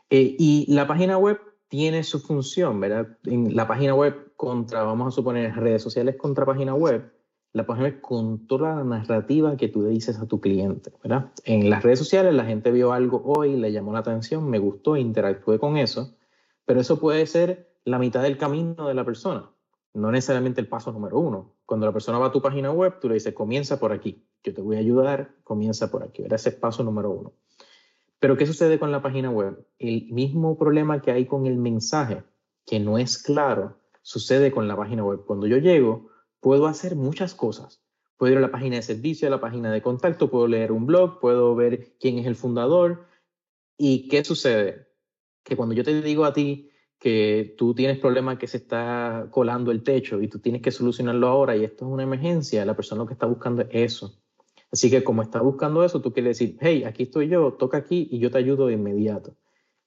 [0.08, 1.38] Eh, y la página web
[1.68, 3.18] tiene su función, ¿verdad?
[3.24, 7.12] En la página web contra, vamos a suponer, redes sociales contra página web,
[7.56, 11.32] la página web controla la narrativa que tú le dices a tu cliente, ¿verdad?
[11.42, 14.94] En las redes sociales la gente vio algo hoy, le llamó la atención, me gustó,
[14.98, 16.14] interactué con eso,
[16.66, 19.48] pero eso puede ser la mitad del camino de la persona,
[19.94, 21.54] no necesariamente el paso número uno.
[21.64, 24.52] Cuando la persona va a tu página web, tú le dices, comienza por aquí, yo
[24.52, 26.36] te voy a ayudar, comienza por aquí, ¿verdad?
[26.38, 27.32] Ese es paso número uno.
[28.18, 29.66] Pero ¿qué sucede con la página web?
[29.78, 32.22] El mismo problema que hay con el mensaje,
[32.66, 35.24] que no es claro, sucede con la página web.
[35.24, 37.82] Cuando yo llego, puedo hacer muchas cosas.
[38.16, 40.86] Puedo ir a la página de servicio, a la página de contacto, puedo leer un
[40.86, 43.06] blog, puedo ver quién es el fundador.
[43.76, 44.88] ¿Y qué sucede?
[45.42, 49.70] Que cuando yo te digo a ti que tú tienes problemas que se está colando
[49.70, 53.02] el techo y tú tienes que solucionarlo ahora y esto es una emergencia, la persona
[53.02, 54.18] lo que está buscando es eso.
[54.72, 58.08] Así que como está buscando eso, tú quieres decir, hey, aquí estoy yo, toca aquí
[58.10, 59.36] y yo te ayudo de inmediato.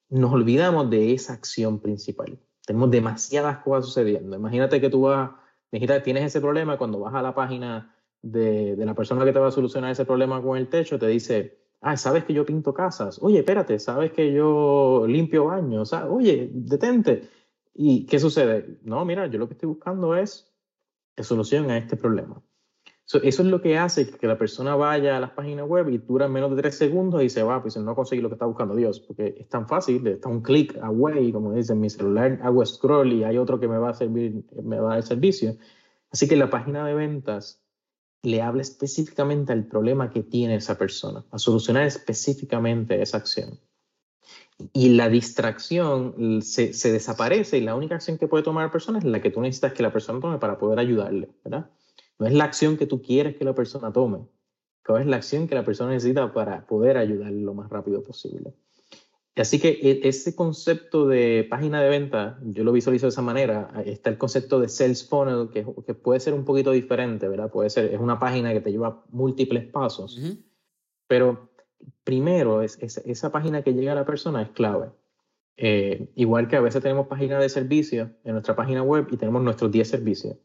[0.09, 2.39] Nos olvidamos de esa acción principal.
[2.65, 4.35] Tenemos demasiadas cosas sucediendo.
[4.35, 5.31] Imagínate que tú vas,
[5.69, 9.47] tienes ese problema cuando vas a la página de, de la persona que te va
[9.47, 13.19] a solucionar ese problema con el techo, te dice, ah, sabes que yo pinto casas,
[13.21, 17.29] oye, espérate, sabes que yo limpio baños, oye, detente.
[17.73, 18.79] ¿Y qué sucede?
[18.83, 20.53] No, mira, yo lo que estoy buscando es
[21.21, 22.41] solución a este problema
[23.17, 26.27] eso es lo que hace que la persona vaya a las páginas web y dura
[26.27, 28.99] menos de tres segundos y se va, pues no conseguir lo que está buscando Dios,
[28.99, 33.23] porque es tan fácil, está un clic away, como dicen, mi celular hago scroll y
[33.23, 35.57] hay otro que me va a servir, me va a dar servicio.
[36.11, 37.63] Así que la página de ventas
[38.21, 43.59] le habla específicamente al problema que tiene esa persona, a solucionar específicamente esa acción.
[44.71, 48.99] Y la distracción se, se desaparece y la única acción que puede tomar la persona
[48.99, 51.71] es la que tú necesitas que la persona tome para poder ayudarle, ¿verdad?
[52.19, 54.27] No es la acción que tú quieres que la persona tome,
[54.97, 58.53] es la acción que la persona necesita para poder ayudarle lo más rápido posible.
[59.35, 63.71] Así que e, ese concepto de página de venta, yo lo visualizo de esa manera.
[63.85, 67.51] Está el concepto de sales funnel, que, que puede ser un poquito diferente, ¿verdad?
[67.51, 70.19] Puede ser, es una página que te lleva múltiples pasos.
[71.07, 71.49] Pero
[72.03, 74.89] primero, es, esa página que llega a la persona es clave.
[75.55, 79.41] Eh, igual que a veces tenemos páginas de servicio en nuestra página web y tenemos
[79.43, 80.37] nuestros 10 servicios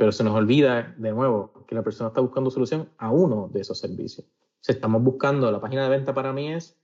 [0.00, 3.60] pero se nos olvida de nuevo que la persona está buscando solución a uno de
[3.60, 4.26] esos servicios.
[4.62, 6.80] Si estamos buscando, la página de venta para mí es,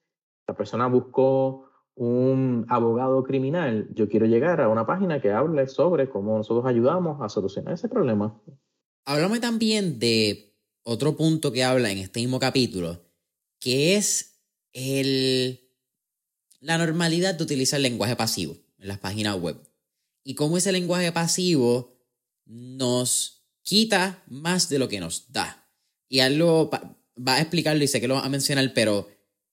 [0.47, 6.11] la persona buscó un abogado criminal, yo quiero llegar a una página que hable sobre
[6.11, 8.39] cómo nosotros ayudamos a solucionar ese problema.
[9.07, 13.01] Háblame también de otro punto que habla en este mismo capítulo,
[13.59, 14.43] que es
[14.75, 15.71] el,
[16.61, 19.57] la normalidad de utilizar lenguaje pasivo en las páginas web.
[20.23, 21.96] Y cómo ese lenguaje pasivo
[22.47, 25.69] nos quita más de lo que nos da.
[26.09, 29.09] Y algo va a explicarlo y sé que lo va a mencionar, pero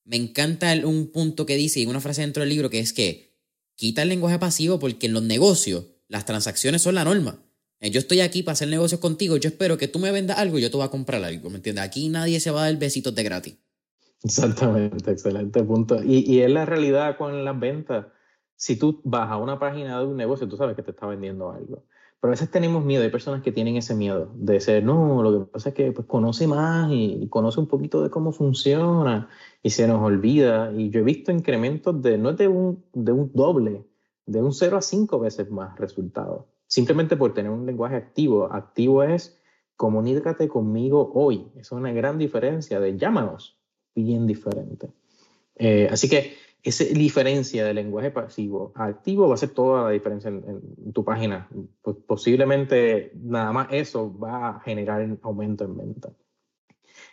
[0.06, 3.34] me encanta un punto que dice y una frase dentro del libro que es que
[3.76, 7.44] quita el lenguaje pasivo porque en los negocios las transacciones son la norma.
[7.80, 10.60] Eh, yo estoy aquí para hacer negocios contigo, yo espero que tú me vendas algo
[10.60, 11.84] y yo te voy a comprar algo, ¿me entiendes?
[11.84, 13.56] Aquí nadie se va a dar besitos de gratis.
[14.24, 16.02] Exactamente, excelente punto.
[16.02, 18.06] Y, y es la realidad con las ventas.
[18.64, 21.51] Si tú vas a una página de un negocio, tú sabes que te está vendiendo
[21.51, 21.84] algo.
[22.22, 25.38] Pero a veces tenemos miedo, hay personas que tienen ese miedo de ser, no, lo
[25.38, 29.28] que pasa es que pues, conoce más y, conoce un poquito de cómo funciona
[29.61, 30.72] y se nos olvida.
[30.72, 33.86] Y yo he visto incrementos de, no es de un, de un doble,
[34.26, 36.45] de un 0 a 5 veces más resultados.
[36.66, 38.47] Simplemente por tener un lenguaje activo.
[38.49, 39.41] Activo es
[39.76, 41.51] comunícate conmigo hoy.
[41.57, 43.57] Es una gran diferencia de llámanos,
[43.93, 44.89] bien diferente.
[45.57, 46.32] Eh, así que
[46.64, 51.03] esa diferencia de lenguaje pasivo a activo va a ser toda la diferencia en, tu
[51.03, 51.49] página.
[51.82, 56.09] Pues posiblemente nada más eso va a generar aumento en venta.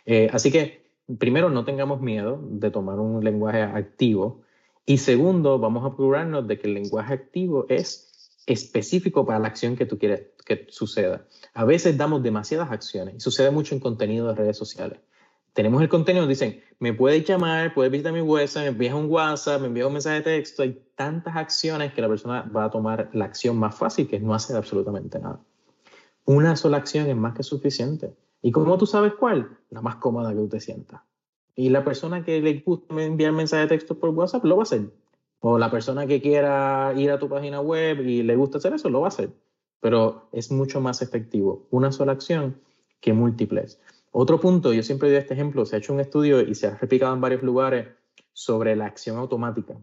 [0.05, 4.41] Eh, así que, primero, no tengamos miedo de tomar un lenguaje activo.
[4.85, 9.75] Y segundo, vamos a asegurarnos de que el lenguaje activo es específico para la acción
[9.75, 11.27] que tú quieres que suceda.
[11.53, 14.99] A veces damos demasiadas acciones y sucede mucho en contenido de redes sociales
[15.53, 19.61] tenemos el contenido, dicen, me puedes llamar, puedes visitar mi website, me envías un WhatsApp,
[19.61, 23.09] me envías un mensaje de texto, hay tantas acciones que la persona va a tomar
[23.13, 25.41] la acción más fácil, que es no hacer absolutamente nada.
[26.25, 28.15] Una sola acción es más que suficiente.
[28.41, 29.57] ¿Y cómo tú sabes cuál?
[29.69, 31.01] La más cómoda que tú te sientas.
[31.55, 34.63] Y la persona que le gusta enviar mensaje de texto por WhatsApp lo va a
[34.63, 34.89] hacer.
[35.41, 38.89] O la persona que quiera ir a tu página web y le gusta hacer eso,
[38.89, 39.31] lo va a hacer.
[39.79, 42.61] Pero es mucho más efectivo una sola acción
[42.99, 43.79] que múltiples.
[44.11, 46.77] Otro punto, yo siempre doy este ejemplo, se ha hecho un estudio y se ha
[46.77, 47.87] replicado en varios lugares
[48.33, 49.77] sobre la acción automática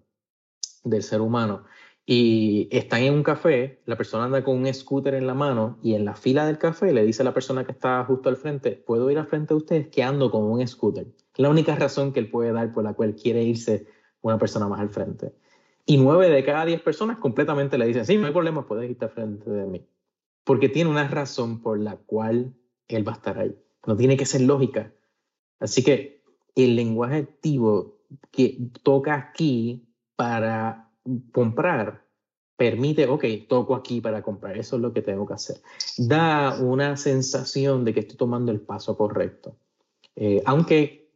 [0.85, 1.64] del ser humano
[2.11, 5.93] y están en un café, la persona anda con un scooter en la mano y
[5.93, 8.72] en la fila del café le dice a la persona que está justo al frente,
[8.72, 11.07] puedo ir al frente de ustedes que ando con un scooter.
[11.37, 13.87] La única razón que él puede dar por la cual quiere irse
[14.22, 15.35] una persona más al frente.
[15.85, 19.05] Y nueve de cada diez personas completamente le dicen, sí, no hay problema, puedes irte
[19.05, 19.87] al frente de mí.
[20.45, 22.55] Porque tiene una razón por la cual
[22.89, 23.55] él va a estar ahí.
[23.89, 24.93] No tiene que ser lógica.
[25.61, 26.22] Así que
[26.55, 30.93] el lenguaje activo que toca aquí para
[31.32, 32.05] comprar
[32.55, 35.62] permite, ok, toco aquí para comprar, eso es lo que tengo que hacer.
[35.97, 39.57] Da una sensación de que estoy tomando el paso correcto.
[40.16, 41.11] Eh, aunque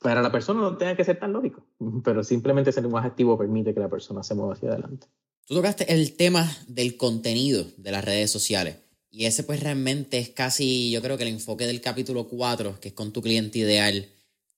[0.00, 1.66] para la persona no tenga que ser tan lógico,
[2.02, 5.06] pero simplemente ser más activo permite que la persona se mueva hacia adelante.
[5.46, 8.87] Tú tocaste el tema del contenido de las redes sociales.
[9.10, 12.88] Y ese pues realmente es casi, yo creo que el enfoque del capítulo 4, que
[12.88, 14.08] es con tu cliente ideal.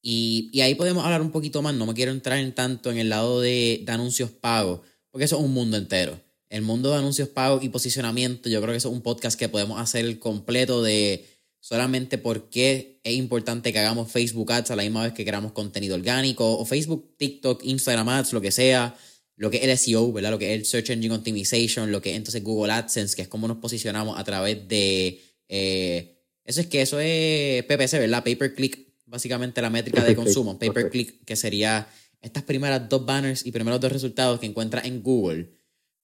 [0.02, 3.10] Y, ahí podemos hablar un poquito más, no me quiero entrar en tanto en el
[3.10, 4.80] lado de, anuncios pagos,
[5.10, 6.20] porque eso es un mundo entero.
[6.48, 9.80] El mundo de anuncios pagos y posicionamiento, yo creo que es un podcast que podemos
[9.80, 11.26] hacer completo de
[11.60, 15.52] solamente por qué es importante que hagamos Facebook Ads a la misma vez que creamos
[15.52, 18.96] contenido orgánico, o Facebook, TikTok, Instagram Ads, lo que sea,
[19.40, 20.32] lo que es el SEO, ¿verdad?
[20.32, 23.28] Lo que es el Search Engine Optimization, lo que es entonces Google AdSense, que es
[23.28, 25.18] como nos posicionamos a través de...
[25.48, 28.22] Eh, eso es que eso es PPC, ¿verdad?
[28.22, 31.88] Pay per click básicamente la métrica de consumo, pay per click, que sería
[32.20, 35.48] estas primeras dos banners y primeros dos resultados que encuentras en Google.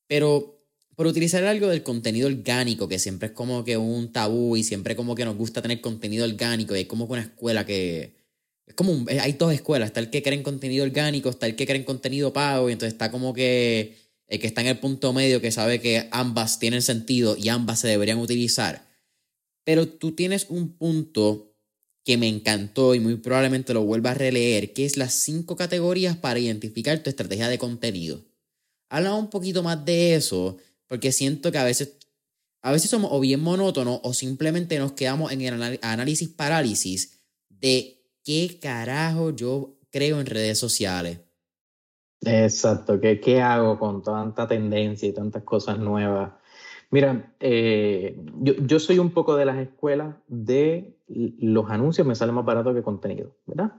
[0.07, 0.65] Pero
[0.95, 4.97] por utilizar algo del contenido orgánico, que siempre es como que un tabú y siempre
[4.97, 8.17] como que nos gusta tener contenido orgánico y hay como que una escuela que...
[8.67, 11.85] Es como hay dos escuelas, está el que creen contenido orgánico, está el que creen
[11.85, 13.97] contenido pago y entonces está como que
[14.27, 17.81] el que está en el punto medio que sabe que ambas tienen sentido y ambas
[17.81, 18.87] se deberían utilizar.
[19.65, 21.57] Pero tú tienes un punto
[22.05, 26.17] que me encantó y muy probablemente lo vuelva a releer, que es las cinco categorías
[26.17, 28.25] para identificar tu estrategia de contenido.
[28.89, 30.57] Habla un poquito más de eso,
[30.87, 31.97] porque siento que a veces,
[32.63, 37.96] a veces somos o bien monótonos o simplemente nos quedamos en el análisis parálisis de
[38.27, 41.21] qué carajo yo creo en redes sociales.
[42.23, 46.33] Exacto, ¿qué, qué hago con tanta tendencia y tantas cosas nuevas?
[46.91, 52.35] Mira, eh, yo, yo, soy un poco de las escuelas de los anuncios me salen
[52.35, 53.73] más barato que contenido, ¿verdad?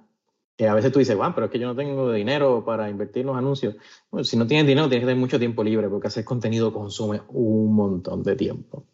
[0.65, 3.27] a veces tú dices, bueno, pero es que yo no tengo dinero para invertir en
[3.27, 3.75] los anuncios.
[4.09, 7.21] Bueno, si no tienes dinero, tienes que tener mucho tiempo libre porque hacer contenido consume
[7.27, 8.85] un montón de tiempo.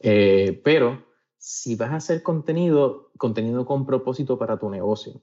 [0.00, 1.11] Eh, pero
[1.42, 5.20] si vas a hacer contenido, contenido con propósito para tu negocio,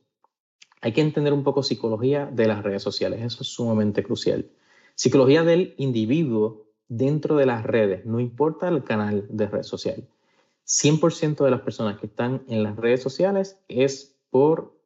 [0.82, 3.22] hay que entender un poco psicología de las redes sociales.
[3.24, 4.49] Eso es sumamente crucial.
[4.95, 10.09] Psicología del individuo dentro de las redes, no importa el canal de red social.
[10.67, 14.78] 100% de las personas que están en las redes sociales es por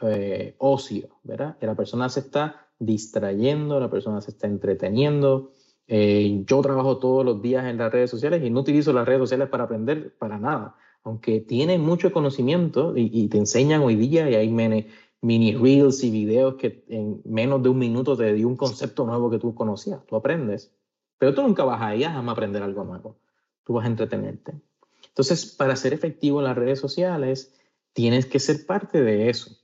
[0.00, 1.58] eh, ocio, ¿verdad?
[1.60, 5.52] La persona se está distrayendo, la persona se está entreteniendo.
[5.90, 9.20] Eh, yo trabajo todos los días en las redes sociales y no utilizo las redes
[9.20, 14.34] sociales para aprender para nada, aunque tienen mucho conocimiento y, te enseñan hoy día y
[14.34, 14.86] hay mini,
[15.22, 19.30] mini reels y videos que en menos de un minuto te dio un concepto nuevo
[19.30, 20.74] que tú conocías, tú aprendes,
[21.16, 23.18] pero tú nunca vas a ir a aprender algo nuevo,
[23.64, 24.60] tú vas a entretenerte.
[25.06, 27.54] Entonces, para ser efectivo en las redes sociales,
[27.94, 29.56] tienes que ser parte de eso.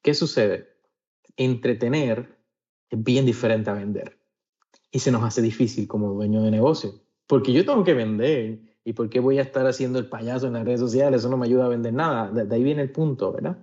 [0.00, 0.68] ¿Qué sucede?
[1.36, 2.38] Entretener
[2.88, 4.17] es bien diferente a vender.
[4.90, 6.94] Y se nos hace difícil como dueño de negocio.
[7.26, 8.60] Porque yo tengo que vender.
[8.84, 11.20] ¿Y por qué voy a estar haciendo el payaso en las redes sociales?
[11.20, 12.30] Eso no me ayuda a vender nada.
[12.30, 13.58] De, ahí viene el punto, ¿verdad?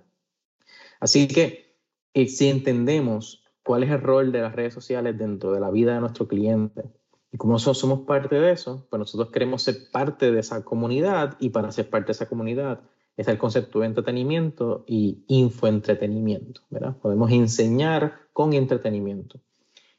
[1.00, 1.76] Así que
[2.14, 5.94] eh, si entendemos cuál es el rol de las redes sociales dentro de la vida
[5.94, 6.84] de nuestro cliente,
[7.32, 11.36] y como nosotros somos parte de eso, pues nosotros queremos ser parte de esa comunidad
[11.40, 12.80] y para ser parte de esa comunidad
[13.16, 16.96] está el concepto de entretenimiento y infoentretenimiento, ¿verdad?
[16.96, 19.40] Podemos enseñar con entretenimiento.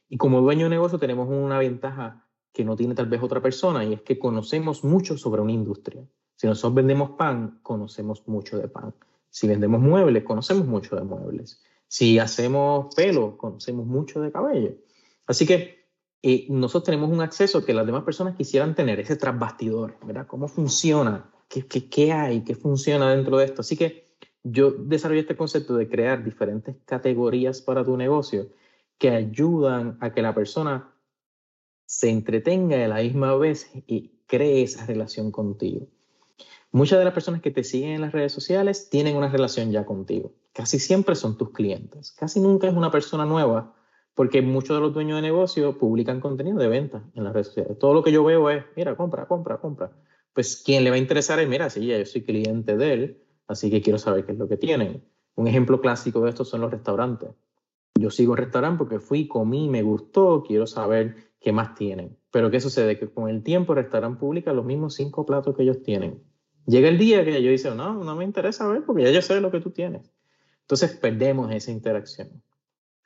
[0.08, 3.84] Y como dueño de negocio tenemos una ventaja que no tiene tal vez otra persona
[3.84, 6.02] y es que conocemos mucho sobre una industria.
[6.36, 8.94] Si nosotros vendemos pan, conocemos mucho de pan.
[9.30, 11.62] Si vendemos muebles, conocemos mucho de muebles.
[11.86, 14.74] Si hacemos pelo, conocemos mucho de cabello.
[15.26, 15.78] Así que
[16.20, 20.26] y nosotros tenemos un acceso que las demás personas quisieran tener, ese trasbastidor, ¿verdad?
[20.26, 21.30] ¿Cómo funciona?
[21.48, 22.42] ¿Qué, qué, qué hay?
[22.42, 23.60] ¿Qué funciona dentro de esto?
[23.60, 24.08] Así que
[24.42, 28.48] yo desarrollé este concepto de crear diferentes categorías para tu negocio
[28.98, 30.92] que ayudan a que la persona
[31.86, 35.86] se entretenga de la misma vez y cree esa relación contigo.
[36.70, 39.86] Muchas de las personas que te siguen en las redes sociales tienen una relación ya
[39.86, 40.32] contigo.
[40.52, 42.12] Casi siempre son tus clientes.
[42.12, 43.74] Casi nunca es una persona nueva
[44.14, 47.78] porque muchos de los dueños de negocio publican contenido de venta en las redes sociales.
[47.78, 49.92] Todo lo que yo veo es, mira, compra, compra, compra.
[50.34, 53.22] Pues quien le va a interesar es, mira, sí, ya yo soy cliente de él,
[53.46, 55.04] así que quiero saber qué es lo que tienen.
[55.36, 57.30] Un ejemplo clásico de esto son los restaurantes.
[57.98, 62.16] Yo sigo el restaurante porque fui, comí, me gustó, quiero saber qué más tienen.
[62.30, 62.98] Pero ¿qué sucede?
[62.98, 66.22] Que con el tiempo el restaurante publica los mismos cinco platos que ellos tienen.
[66.66, 69.40] Llega el día que yo dice, no, no me interesa ver porque ya yo sé
[69.40, 70.10] lo que tú tienes.
[70.62, 72.42] Entonces perdemos esa interacción.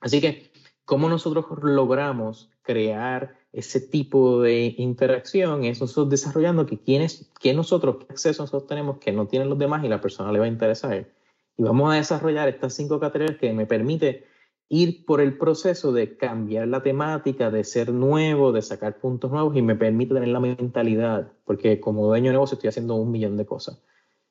[0.00, 0.50] Así que,
[0.84, 5.64] ¿cómo nosotros logramos crear ese tipo de interacción?
[5.64, 9.58] Es nosotros desarrollando que quiénes, que nosotros, qué acceso nosotros tenemos que no tienen los
[9.58, 11.08] demás y la persona le va a interesar.
[11.56, 14.26] Y vamos a desarrollar estas cinco categorías que me permite
[14.74, 19.54] ir por el proceso de cambiar la temática, de ser nuevo, de sacar puntos nuevos
[19.54, 23.36] y me permite tener la mentalidad, porque como dueño de negocio estoy haciendo un millón
[23.36, 23.82] de cosas.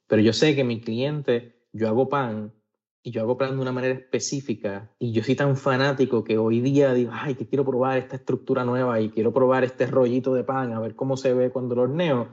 [0.08, 2.54] Pero yo sé que mi cliente, yo hago pan
[3.04, 6.60] y yo hago plan de una manera específica y yo soy tan fanático que hoy
[6.60, 10.44] día digo, ay, que quiero probar esta estructura nueva y quiero probar este rollito de
[10.44, 12.30] pan, a ver cómo se ve cuando lo horneo.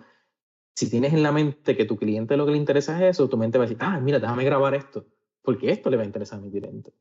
[0.75, 3.37] Si tienes en la mente que tu cliente lo que le interesa es eso, tu
[3.37, 5.05] mente va a decir, ah, mira, déjame grabar esto,
[5.43, 6.95] porque esto le va a interesar a mi cliente.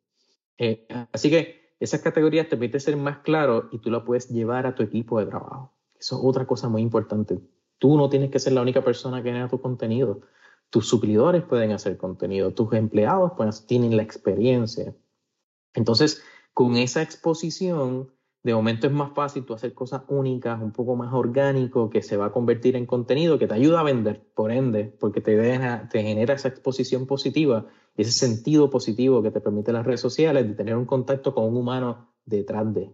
[0.57, 4.65] Eh, así que esas categorías te permiten ser más claro y tú la puedes llevar
[4.65, 5.73] a tu equipo de trabajo.
[5.99, 7.39] Eso es otra cosa muy importante.
[7.77, 10.21] Tú no tienes que ser la única persona que genera tu contenido.
[10.69, 14.93] Tus suplidores pueden hacer contenido, tus empleados pues, tienen la experiencia.
[15.73, 18.11] Entonces, con esa exposición,
[18.47, 22.17] de momento es más fácil tú hacer cosas únicas, un poco más orgánico, que se
[22.17, 25.37] va a convertir en contenido que te ayuda a vender, por ende, porque te,
[25.91, 27.67] te genera esa exposición positiva
[27.97, 31.57] ese sentido positivo que te permite las redes sociales de tener un contacto con un
[31.57, 32.93] humano detrás de.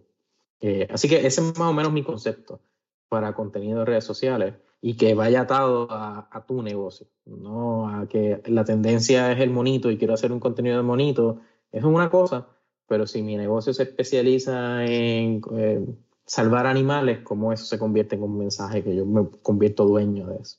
[0.60, 2.60] Eh, así que ese es más o menos mi concepto
[3.08, 8.42] para contenido de redes sociales y que vaya atado a, tu negocio, no a que
[8.46, 11.40] la tendencia es el monito y quiero hacer un contenido de monito,
[11.70, 12.48] es una cosa,
[12.86, 15.84] pero si mi negocio se especializa en eh,
[16.26, 20.36] salvar animales, ¿cómo eso se convierte en un mensaje que yo me convierto dueño de
[20.36, 20.58] eso?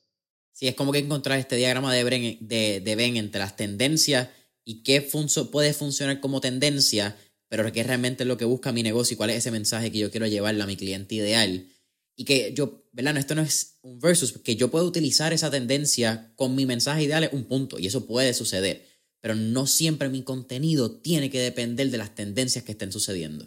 [0.52, 4.30] Sí, es como que encontrar este diagrama de Ben, de, de entre las tendencias
[4.64, 5.06] y qué
[5.52, 7.16] puede funcionar como tendencia,
[7.48, 9.98] pero qué realmente es lo que busca mi negocio y cuál es ese mensaje que
[9.98, 11.68] yo quiero llevarle a mi cliente ideal.
[12.16, 13.18] Y que yo, ¿verdad?
[13.18, 17.24] esto no es un versus, que yo puedo utilizar esa tendencia con mi mensaje ideal
[17.24, 18.84] es un punto, y eso puede suceder,
[19.26, 23.44] pero no siempre mi contenido tiene que depender de las tendencias que estén sucediendo.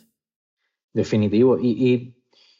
[0.91, 1.57] Definitivo.
[1.57, 2.17] Y,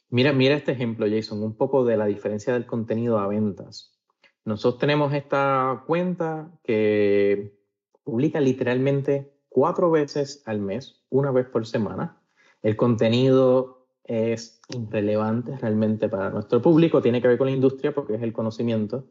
[0.10, 4.00] mira, mira este ejemplo, Jason, un poco de la diferencia del contenido a ventas.
[4.46, 7.60] Nosotros tenemos esta cuenta que
[8.06, 12.22] publica literalmente cuatro veces al mes, una vez por semana.
[12.62, 18.16] El contenido es irrelevante realmente para nuestro público, tiene que ver con la industria porque
[18.16, 19.10] es el conocimiento,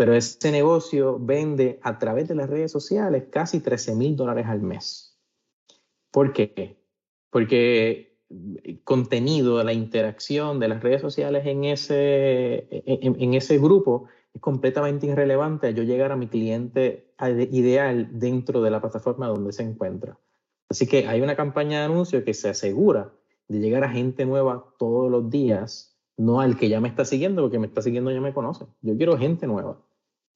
[0.00, 4.62] pero ese negocio vende a través de las redes sociales casi 13 mil dólares al
[4.62, 5.20] mes.
[6.10, 6.78] ¿Por qué?
[7.28, 14.40] Porque el contenido, la interacción de las redes sociales en ese, en ese grupo es
[14.40, 17.12] completamente irrelevante a yo llegar a mi cliente
[17.50, 20.18] ideal dentro de la plataforma donde se encuentra.
[20.70, 23.12] Así que hay una campaña de anuncio que se asegura
[23.48, 27.42] de llegar a gente nueva todos los días, no al que ya me está siguiendo,
[27.42, 28.64] porque me está siguiendo ya me conoce.
[28.80, 29.78] Yo quiero gente nueva.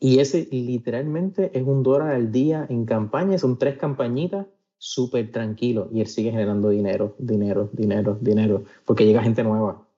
[0.05, 4.47] Y ese literalmente es un dólar al día en campaña, son tres campañitas
[4.77, 9.89] súper tranquilo y él sigue generando dinero, dinero, dinero, dinero, porque llega gente nueva.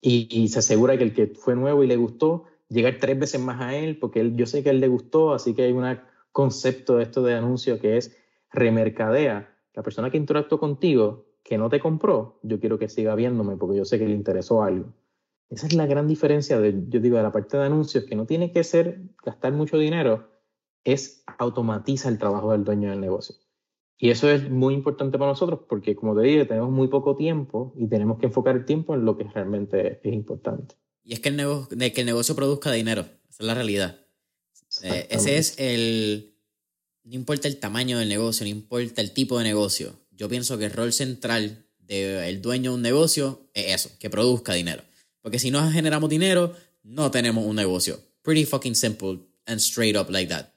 [0.00, 3.60] Y, se asegura que el que fue nuevo y le gustó llegar tres veces más
[3.60, 6.00] a él, porque él, yo sé que a él le gustó, así que hay un
[6.32, 8.16] concepto de esto de anuncio que es
[8.50, 9.56] remercadea.
[9.72, 13.76] La persona que interactuó contigo, que no te compró, yo quiero que siga viéndome porque
[13.76, 14.92] yo sé que le interesó algo.
[15.50, 18.26] Esa es la gran diferencia, de, yo digo, de la parte de anuncios, que no
[18.26, 20.30] tiene que ser gastar mucho dinero,
[20.84, 23.36] es automatiza el trabajo del dueño del negocio.
[23.96, 27.74] Y eso es muy importante para nosotros porque, como te dije, tenemos muy poco tiempo
[27.78, 30.74] y tenemos que enfocar el tiempo en lo que realmente es importante.
[31.02, 33.02] Y es que el, negocio, de que el negocio produzca dinero.
[33.02, 34.00] Esa es la realidad.
[34.82, 36.34] Eh, ese es el...
[37.04, 39.92] No importa el tamaño del negocio, no importa el tipo de negocio.
[40.10, 44.54] Yo pienso que el rol central del dueño de un negocio es eso, que produzca
[44.54, 44.82] dinero.
[45.24, 47.98] Porque si no generamos dinero, no tenemos un negocio.
[48.20, 50.48] Pretty fucking simple and straight up like that.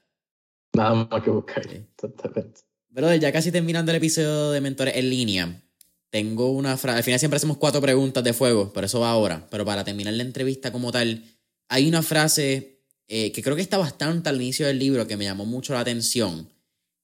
[0.74, 1.62] Nada más que buscar.
[1.96, 2.60] Totalmente.
[2.92, 5.62] Pero ya casi terminando el episodio de Mentores en línea,
[6.10, 9.46] tengo una frase, al final siempre hacemos cuatro preguntas de fuego, por eso va ahora,
[9.50, 11.24] pero para terminar la entrevista como tal,
[11.68, 15.24] hay una frase eh, que creo que está bastante al inicio del libro que me
[15.24, 16.50] llamó mucho la atención,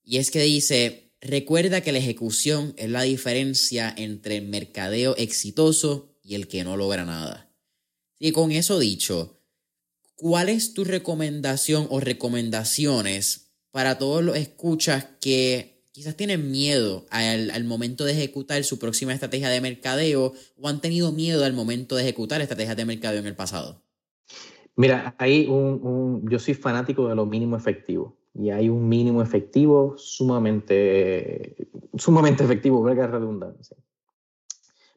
[0.03, 6.15] y es que dice, recuerda que la ejecución es la diferencia entre el mercadeo exitoso
[6.23, 7.44] y el que no logra nada.
[8.25, 9.37] Y con eso dicho,
[10.17, 17.65] ¿cuál es tu recomendación o recomendaciones para todos los escuchas que quizás tienen miedo al,
[17.65, 22.03] momento de ejecutar su próxima estrategia de mercadeo o han tenido miedo al momento de
[22.05, 23.83] ejecutar estrategias de mercadeo en el pasado?
[24.75, 28.17] Mira, hay un, yo soy fanático de lo mínimo efectivo.
[28.33, 31.69] y hay un mínimo efectivo sumamente,
[31.99, 33.77] sumamente efectivo, verga redundancia.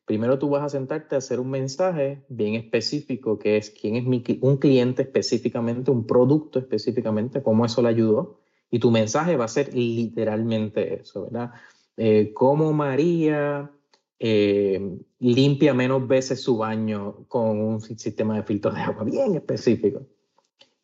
[0.08, 4.40] Primero tú vas a sentarte a hacer un mensaje bien específico, que es quién es
[4.40, 8.40] un cliente específicamente, un producto específicamente, cómo eso le ayudó.
[8.72, 11.52] Y tu mensaje va a ser literalmente eso, ¿verdad?
[11.98, 13.70] Eh, cómo María
[14.18, 20.08] eh, limpia menos veces su baño con un sistema de filtros de agua bien específico.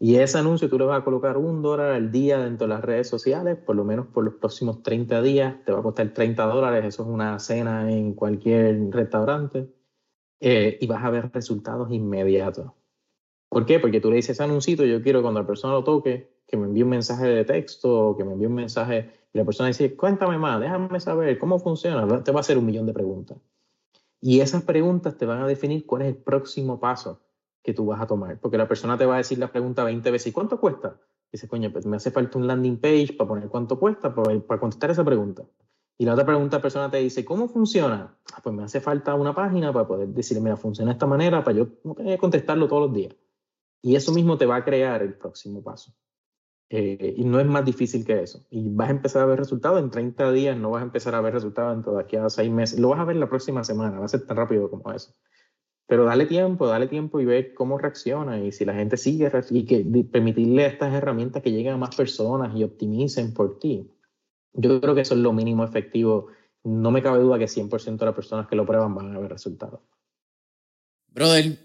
[0.03, 2.83] Y ese anuncio tú le vas a colocar un dólar al día dentro de las
[2.83, 6.43] redes sociales, por lo menos por los próximos 30 días, te va a costar 30
[6.43, 9.73] dólares, eso es una cena en cualquier restaurante,
[10.41, 12.73] eh, y vas a ver resultados inmediatos.
[13.47, 13.79] ¿Por qué?
[13.79, 16.65] Porque tú le dices ese anuncio, yo quiero cuando la persona lo toque, que me
[16.65, 20.37] envíe un mensaje de texto, que me envíe un mensaje, y la persona dice, cuéntame
[20.37, 23.37] más, déjame saber cómo funciona, te va a hacer un millón de preguntas.
[24.19, 27.21] Y esas preguntas te van a definir cuál es el próximo paso
[27.64, 28.39] que tú vas a tomar.
[28.39, 30.99] Porque la persona te va a decir la pregunta 20 veces, ¿y cuánto cuesta?
[31.30, 34.39] Y dices, coño, pues me hace falta un landing page para poner cuánto cuesta para,
[34.41, 35.43] para contestar esa pregunta.
[35.97, 38.18] Y la otra pregunta, la persona te dice, ¿cómo funciona?
[38.34, 41.43] Ah, pues me hace falta una página para poder decirle, mira, funciona de esta manera,
[41.43, 41.68] para yo
[42.20, 43.16] contestarlo todos los días.
[43.82, 45.93] Y eso mismo te va a crear el próximo paso.
[46.70, 48.47] Eh, y no es más difícil que eso.
[48.49, 51.22] Y vas a empezar a ver resultados en 30 días, no vas a empezar a
[51.22, 52.80] ver resultados dentro de aquí a 6 meses.
[52.80, 55.14] Lo vas a ver la próxima semana, va a ser tan rápido como eso.
[55.88, 59.65] Pero dale tiempo, dale tiempo y ver cómo reacciona y si la gente sigue y
[59.65, 63.89] que permitirle a estas herramientas que lleguen a más personas y optimicen por ti.
[64.53, 66.27] Yo creo que eso es lo mínimo efectivo.
[66.63, 69.31] No me cabe duda que 100% de las personas que lo prueban van a ver
[69.31, 69.81] resultados.
[71.07, 71.57] Brother,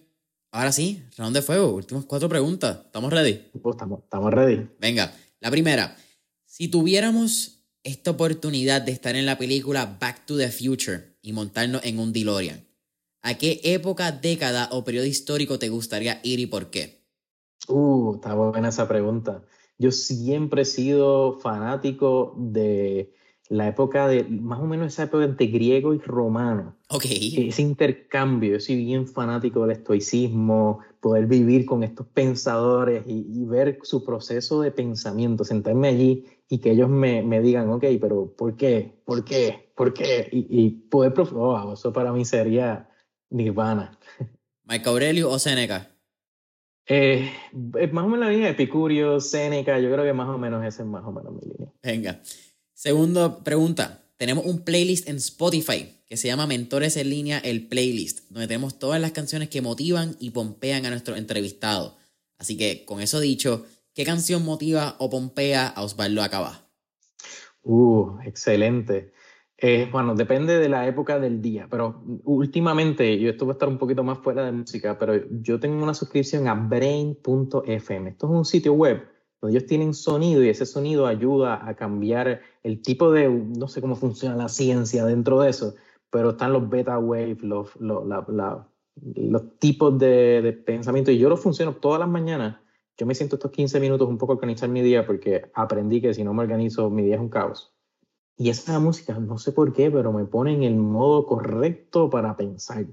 [0.50, 2.80] ahora sí, round de fuego, últimas cuatro preguntas.
[2.86, 3.50] ¿Estamos ready?
[3.62, 4.68] Pues estamos, estamos ready.
[4.80, 5.96] Venga, la primera.
[6.44, 11.84] Si tuviéramos esta oportunidad de estar en la película Back to the Future y montarnos
[11.84, 12.67] en un DeLorean,
[13.22, 17.02] ¿A qué época, década o periodo histórico te gustaría ir y por qué?
[17.68, 19.42] Uh, está buena esa pregunta.
[19.78, 23.12] Yo siempre he sido fanático de
[23.48, 26.76] la época de, más o menos esa época entre griego y romano.
[26.88, 27.04] Ok.
[27.06, 33.78] Ese intercambio, yo soy bien fanático del estoicismo, poder vivir con estos pensadores y, ver
[33.82, 38.56] su proceso de pensamiento, sentarme allí y que ellos me, me digan, ok, pero ¿por
[38.56, 39.00] qué?
[39.04, 39.70] ¿Por qué?
[39.74, 40.28] ¿Por qué?
[40.30, 42.88] Y, y poder, oh, eso para mí sería
[43.30, 43.98] Nirvana.
[44.64, 45.88] ¿Mike Aurelio o Seneca?
[46.86, 47.30] Eh,
[47.92, 50.88] más o menos la línea Epicurio, Seneca, yo creo que más o menos esa es
[50.88, 51.72] más o menos mi línea.
[51.82, 52.22] Venga.
[52.72, 54.04] Segunda pregunta.
[54.16, 58.78] Tenemos un playlist en Spotify que se llama Mentores en línea, el playlist, donde tenemos
[58.78, 61.94] todas las canciones que motivan y pompean a nuestros entrevistados.
[62.38, 66.66] Así que, con eso dicho, ¿qué canción motiva o pompea a Osvaldo Acaba?
[67.62, 69.12] Uh, excelente.
[69.60, 73.68] Eh, bueno, depende de la época del día, pero últimamente, yo esto va a estar
[73.68, 78.10] un poquito más fuera de música, pero yo tengo una suscripción a brain.fm.
[78.10, 79.08] Esto es un sitio web
[79.40, 83.80] donde ellos tienen sonido y ese sonido ayuda a cambiar el tipo de, no sé
[83.80, 85.74] cómo funciona la ciencia dentro de eso,
[86.08, 88.04] pero están los beta waves, los, los,
[89.16, 92.58] los tipos de, de, pensamiento y yo lo funciono todas las mañanas.
[92.96, 96.22] Yo me siento estos 15 minutos un poco organizar mi día porque aprendí que si
[96.22, 97.77] no me organizo mi día es un caos.
[98.40, 102.36] Y esa música, no sé por qué, pero me pone en el modo correcto para
[102.36, 102.86] pensar.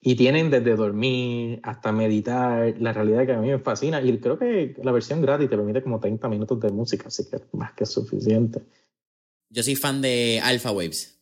[0.00, 4.00] Y tienen desde dormir hasta meditar, la realidad que a mí me fascina.
[4.00, 7.38] Y creo que la versión gratis te permite como 30 minutos de música, así que
[7.52, 8.62] más que suficiente.
[9.50, 11.18] Yo soy fan de Alpha Waves.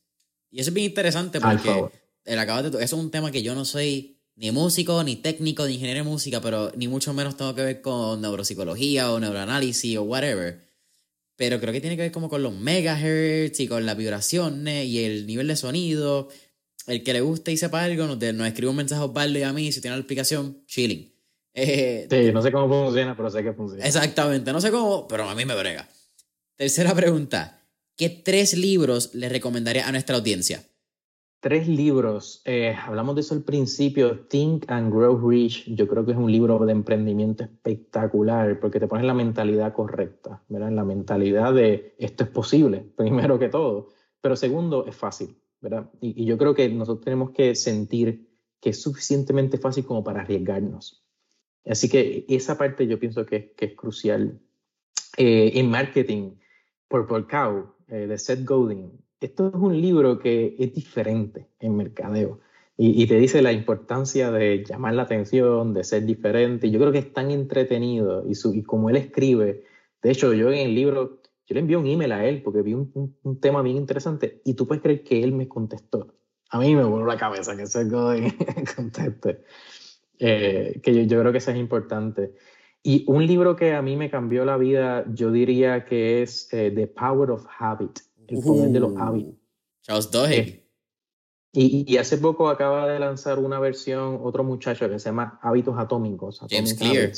[0.52, 1.90] Y eso es bien interesante porque
[2.24, 5.66] el acabo de, eso es un tema que yo no soy ni músico, ni técnico,
[5.66, 9.96] ni ingeniero de música, pero ni mucho menos tengo que ver con neuropsicología o neuroanálisis
[9.98, 10.73] o whatever
[11.36, 15.04] pero creo que tiene que ver como con los megahertz y con las vibraciones y
[15.04, 16.28] el nivel de sonido.
[16.86, 19.42] El que le guste y sepa algo, nos, nos escribe un mensaje a Osvaldo y
[19.42, 21.12] a mí, si tiene la explicación, chilling.
[21.56, 23.86] Eh, sí, no sé cómo funciona, pero sé que funciona.
[23.86, 25.88] Exactamente, no sé cómo, pero a mí me brega.
[26.56, 27.62] Tercera pregunta,
[27.96, 30.64] ¿qué tres libros le recomendaría a nuestra audiencia?
[31.44, 32.40] Tres libros.
[32.46, 34.20] Eh, hablamos de eso al principio.
[34.28, 35.66] Think and Grow Rich.
[35.74, 40.42] Yo creo que es un libro de emprendimiento espectacular porque te pones la mentalidad correcta,
[40.48, 40.70] ¿verdad?
[40.70, 43.88] La mentalidad de esto es posible, primero que todo.
[44.22, 45.90] Pero segundo, es fácil, ¿verdad?
[46.00, 48.26] Y, yo creo que nosotros tenemos que sentir
[48.58, 51.04] que es suficientemente fácil como para arriesgarnos.
[51.66, 54.40] Así que esa parte yo pienso que, que es crucial.
[55.18, 56.36] Eh, en marketing,
[56.88, 62.40] Purple Cow, eh, de Seth Godin, esto es un libro que es diferente en mercadeo
[62.76, 66.66] y, te dice la importancia de llamar la atención, de ser diferente.
[66.66, 69.62] Y yo creo que es tan entretenido y, su, y como él escribe.
[70.02, 72.74] De hecho, yo en el libro, yo le envié un email a él porque vi
[72.74, 76.14] un, un, tema bien interesante y tú puedes creer que él me contestó.
[76.50, 78.34] A mí me voló la cabeza que Godin
[78.76, 79.44] conteste.
[80.18, 82.34] Eh, que yo, yo, creo que eso es importante.
[82.82, 86.72] Y un libro que a mí me cambió la vida, yo diría que es eh,
[86.74, 89.34] The Power of Habit, el poder de los uh, hábitos.
[89.82, 90.64] Charles Duhigg.
[91.56, 95.78] Eh, y, hace poco acaba de lanzar una versión, otro muchacho que se llama Hábitos
[95.78, 96.40] Atómicos.
[96.50, 97.12] James Clear.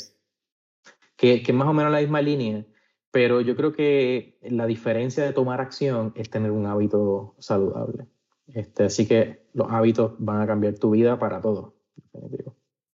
[1.15, 2.65] que, que es más o menos la misma línea,
[3.09, 8.05] pero yo creo que la diferencia de tomar acción es tener un hábito saludable.
[8.53, 11.75] Este, así que los hábitos van a cambiar tu vida para todo.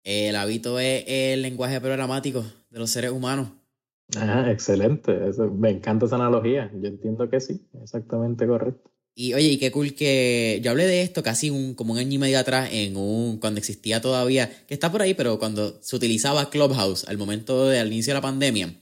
[0.03, 3.49] El hábito es el lenguaje programático de los seres humanos.
[4.17, 5.17] Ah, excelente.
[5.57, 6.71] me encanta esa analogía.
[6.73, 8.89] Yo entiendo que sí, exactamente correcto.
[9.15, 12.13] Y oye, y qué cool que yo hablé de esto casi un, como un año
[12.13, 15.95] y medio atrás en un cuando existía todavía, que está por ahí, pero cuando se
[15.95, 18.73] utilizaba Clubhouse al momento del inicio de la pandemia.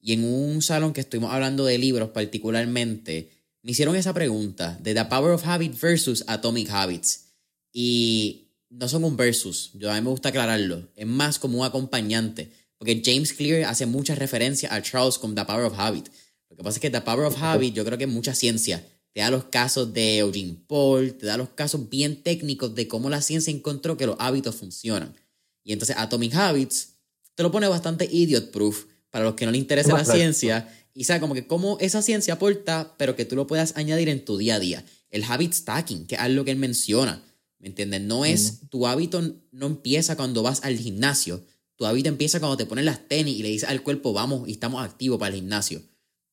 [0.00, 3.30] Y en un salón que estuvimos hablando de libros particularmente,
[3.62, 7.34] me hicieron esa pregunta de The Power of Habit versus Atomic Habits.
[7.72, 11.66] Y no son un versus, yo a mí me gusta aclararlo, es más como un
[11.66, 16.08] acompañante, porque James Clear hace muchas referencias a Charles con The Power of Habit.
[16.50, 18.84] Lo que pasa es que The Power of Habit yo creo que es mucha ciencia
[19.14, 23.08] te da los casos de Eugene Paul, te da los casos bien técnicos de cómo
[23.08, 25.14] la ciencia encontró que los hábitos funcionan.
[25.62, 26.96] Y entonces Atomic Habits
[27.36, 31.04] te lo pone bastante idiot proof para los que no le interesa la ciencia y
[31.04, 34.36] sabe como que cómo esa ciencia aporta, pero que tú lo puedas añadir en tu
[34.36, 34.84] día a día.
[35.10, 37.22] El habit stacking, que es algo que él menciona,
[37.60, 38.00] ¿me entiendes?
[38.00, 39.22] No es, tu hábito
[39.52, 41.44] no empieza cuando vas al gimnasio,
[41.76, 44.52] tu hábito empieza cuando te pones las tenis y le dices al cuerpo, vamos y
[44.52, 45.80] estamos activos para el gimnasio.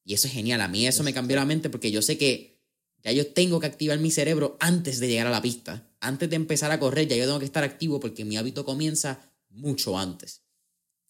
[0.03, 2.59] Y eso es genial, a mí eso me cambió la mente porque yo sé que
[3.03, 5.87] ya yo tengo que activar mi cerebro antes de llegar a la pista.
[5.99, 9.19] Antes de empezar a correr, ya yo tengo que estar activo porque mi hábito comienza
[9.49, 10.43] mucho antes.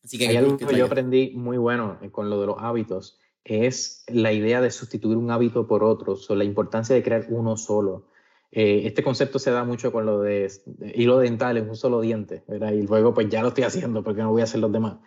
[0.03, 3.19] Así que Hay algo que, yo aprendí muy bueno eh, con lo de los hábitos,
[3.43, 7.57] es la idea de sustituir un hábito por otro, o la importancia de crear uno
[7.57, 8.07] solo.
[8.51, 10.51] Eh, este concepto se da mucho con lo de,
[10.93, 14.31] hilo dental en un solo diente, y luego pues ya lo estoy haciendo porque no
[14.31, 14.97] voy a hacer los demás.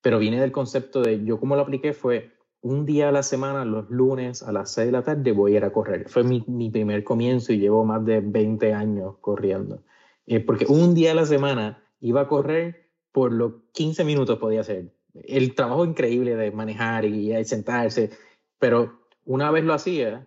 [0.00, 3.64] Pero viene del concepto de, yo como lo apliqué fue, un día a la semana,
[3.64, 6.08] los lunes a las 6 de la tarde, voy a ir a correr.
[6.08, 9.82] Fue mi, primer comienzo y llevo más de 20 años corriendo.
[10.26, 14.60] Eh, porque un día a la semana iba a correr por los 15 minutos podía
[14.60, 14.94] hacer.
[15.14, 18.10] El trabajo increíble de manejar y, sentarse,
[18.58, 20.26] pero una vez lo hacía,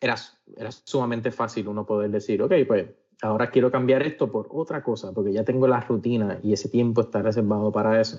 [0.00, 0.16] era,
[0.56, 2.88] era sumamente fácil uno poder decir, ok, pues
[3.22, 7.02] ahora quiero cambiar esto por otra cosa, porque ya tengo la rutina y ese tiempo
[7.02, 8.18] está reservado para eso.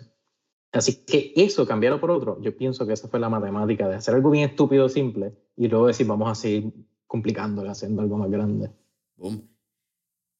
[0.71, 4.13] Así que eso, cambiarlo por otro, yo pienso que esa fue la matemática de hacer
[4.13, 6.71] algo bien estúpido, simple, y luego decir, vamos a seguir
[7.07, 8.69] complicándolo, haciendo algo más grande.
[9.15, 9.49] Boom.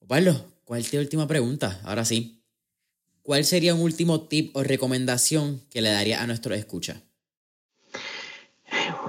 [0.08, 0.34] Pablo,
[0.66, 1.82] ¿cuál es tu última pregunta?
[1.84, 2.44] Ahora sí.
[3.24, 7.04] ¿Cuál sería un último tip o recomendación que le daría a nuestro escucha?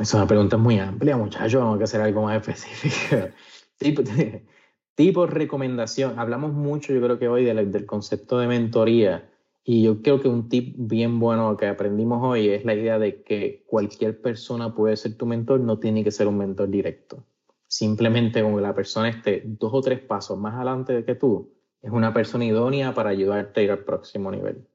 [0.01, 1.61] Es una pregunta muy amplia, muchachos.
[1.61, 3.29] Vamos a hacer algo más específico.
[3.77, 4.03] tipo,
[4.95, 6.19] tipo recomendación.
[6.19, 9.31] Hablamos mucho, yo creo que hoy, del concepto de mentoría
[9.63, 13.23] y yo creo que un tip bien bueno que aprendimos hoy es la idea de
[13.23, 17.27] que cualquier persona puede ser tu mentor, no tiene que ser un mentor directo.
[17.67, 21.53] Simplemente con que la persona esté dos o tres pasos más adelante que tú,
[21.83, 24.67] es una persona idónea para ayudarte a ir al próximo nivel.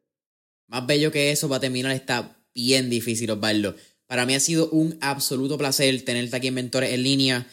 [0.68, 3.76] Más bello que eso, va a terminar, está bien difícil, Osvaldo.
[4.15, 7.47] Para mí ha sido un absoluto placer tenerte aquí en Mentores en línea.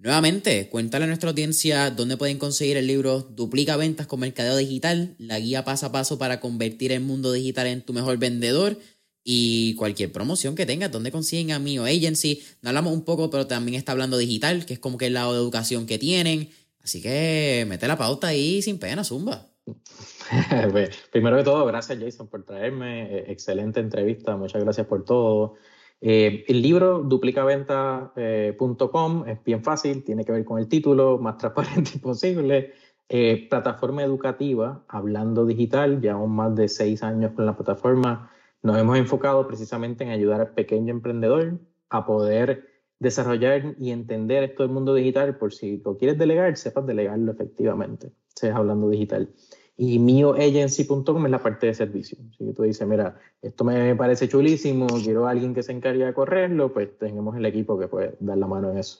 [0.00, 5.14] Nuevamente, cuéntale a nuestra audiencia dónde pueden conseguir el libro Duplica Ventas con Mercadeo Digital,
[5.18, 8.76] la guía paso a paso para convertir el mundo digital en tu mejor vendedor
[9.22, 12.42] y cualquier promoción que tengas, dónde consiguen a mí o agency.
[12.62, 15.34] No hablamos un poco, pero también está hablando digital, que es como que el lado
[15.34, 16.50] de educación que tienen.
[16.82, 19.46] Así que mete la pauta ahí sin pena, zumba.
[20.72, 23.30] Pues, primero que todo, gracias Jason por traerme.
[23.30, 25.54] Excelente entrevista, muchas gracias por todo.
[26.00, 31.98] Eh, el libro duplicaventa.com es bien fácil, tiene que ver con el título, más transparente
[32.02, 32.74] posible.
[33.08, 38.30] Eh, plataforma educativa, hablando digital, llevamos más de seis años con la plataforma.
[38.62, 41.58] Nos hemos enfocado precisamente en ayudar al pequeño emprendedor
[41.88, 42.68] a poder
[42.98, 48.10] desarrollar y entender esto del mundo digital, por si lo quieres delegar, sepas delegarlo efectivamente,
[48.34, 49.30] seas hablando digital.
[49.80, 52.18] Y mioagency.com es la parte de servicio.
[52.36, 56.12] Si tú dices, mira, esto me parece chulísimo, quiero a alguien que se encargue de
[56.12, 58.98] correrlo, pues tenemos el equipo que puede dar la mano en eso.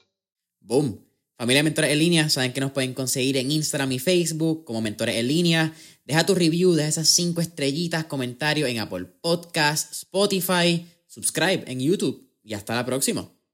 [0.60, 1.00] Boom.
[1.36, 5.16] Familia Mentores en Línea, saben que nos pueden conseguir en Instagram y Facebook como Mentores
[5.16, 5.72] en Línea.
[6.04, 12.28] Deja tu review, deja esas cinco estrellitas, comentarios en Apple Podcast, Spotify, subscribe en YouTube
[12.44, 13.28] y hasta la próxima.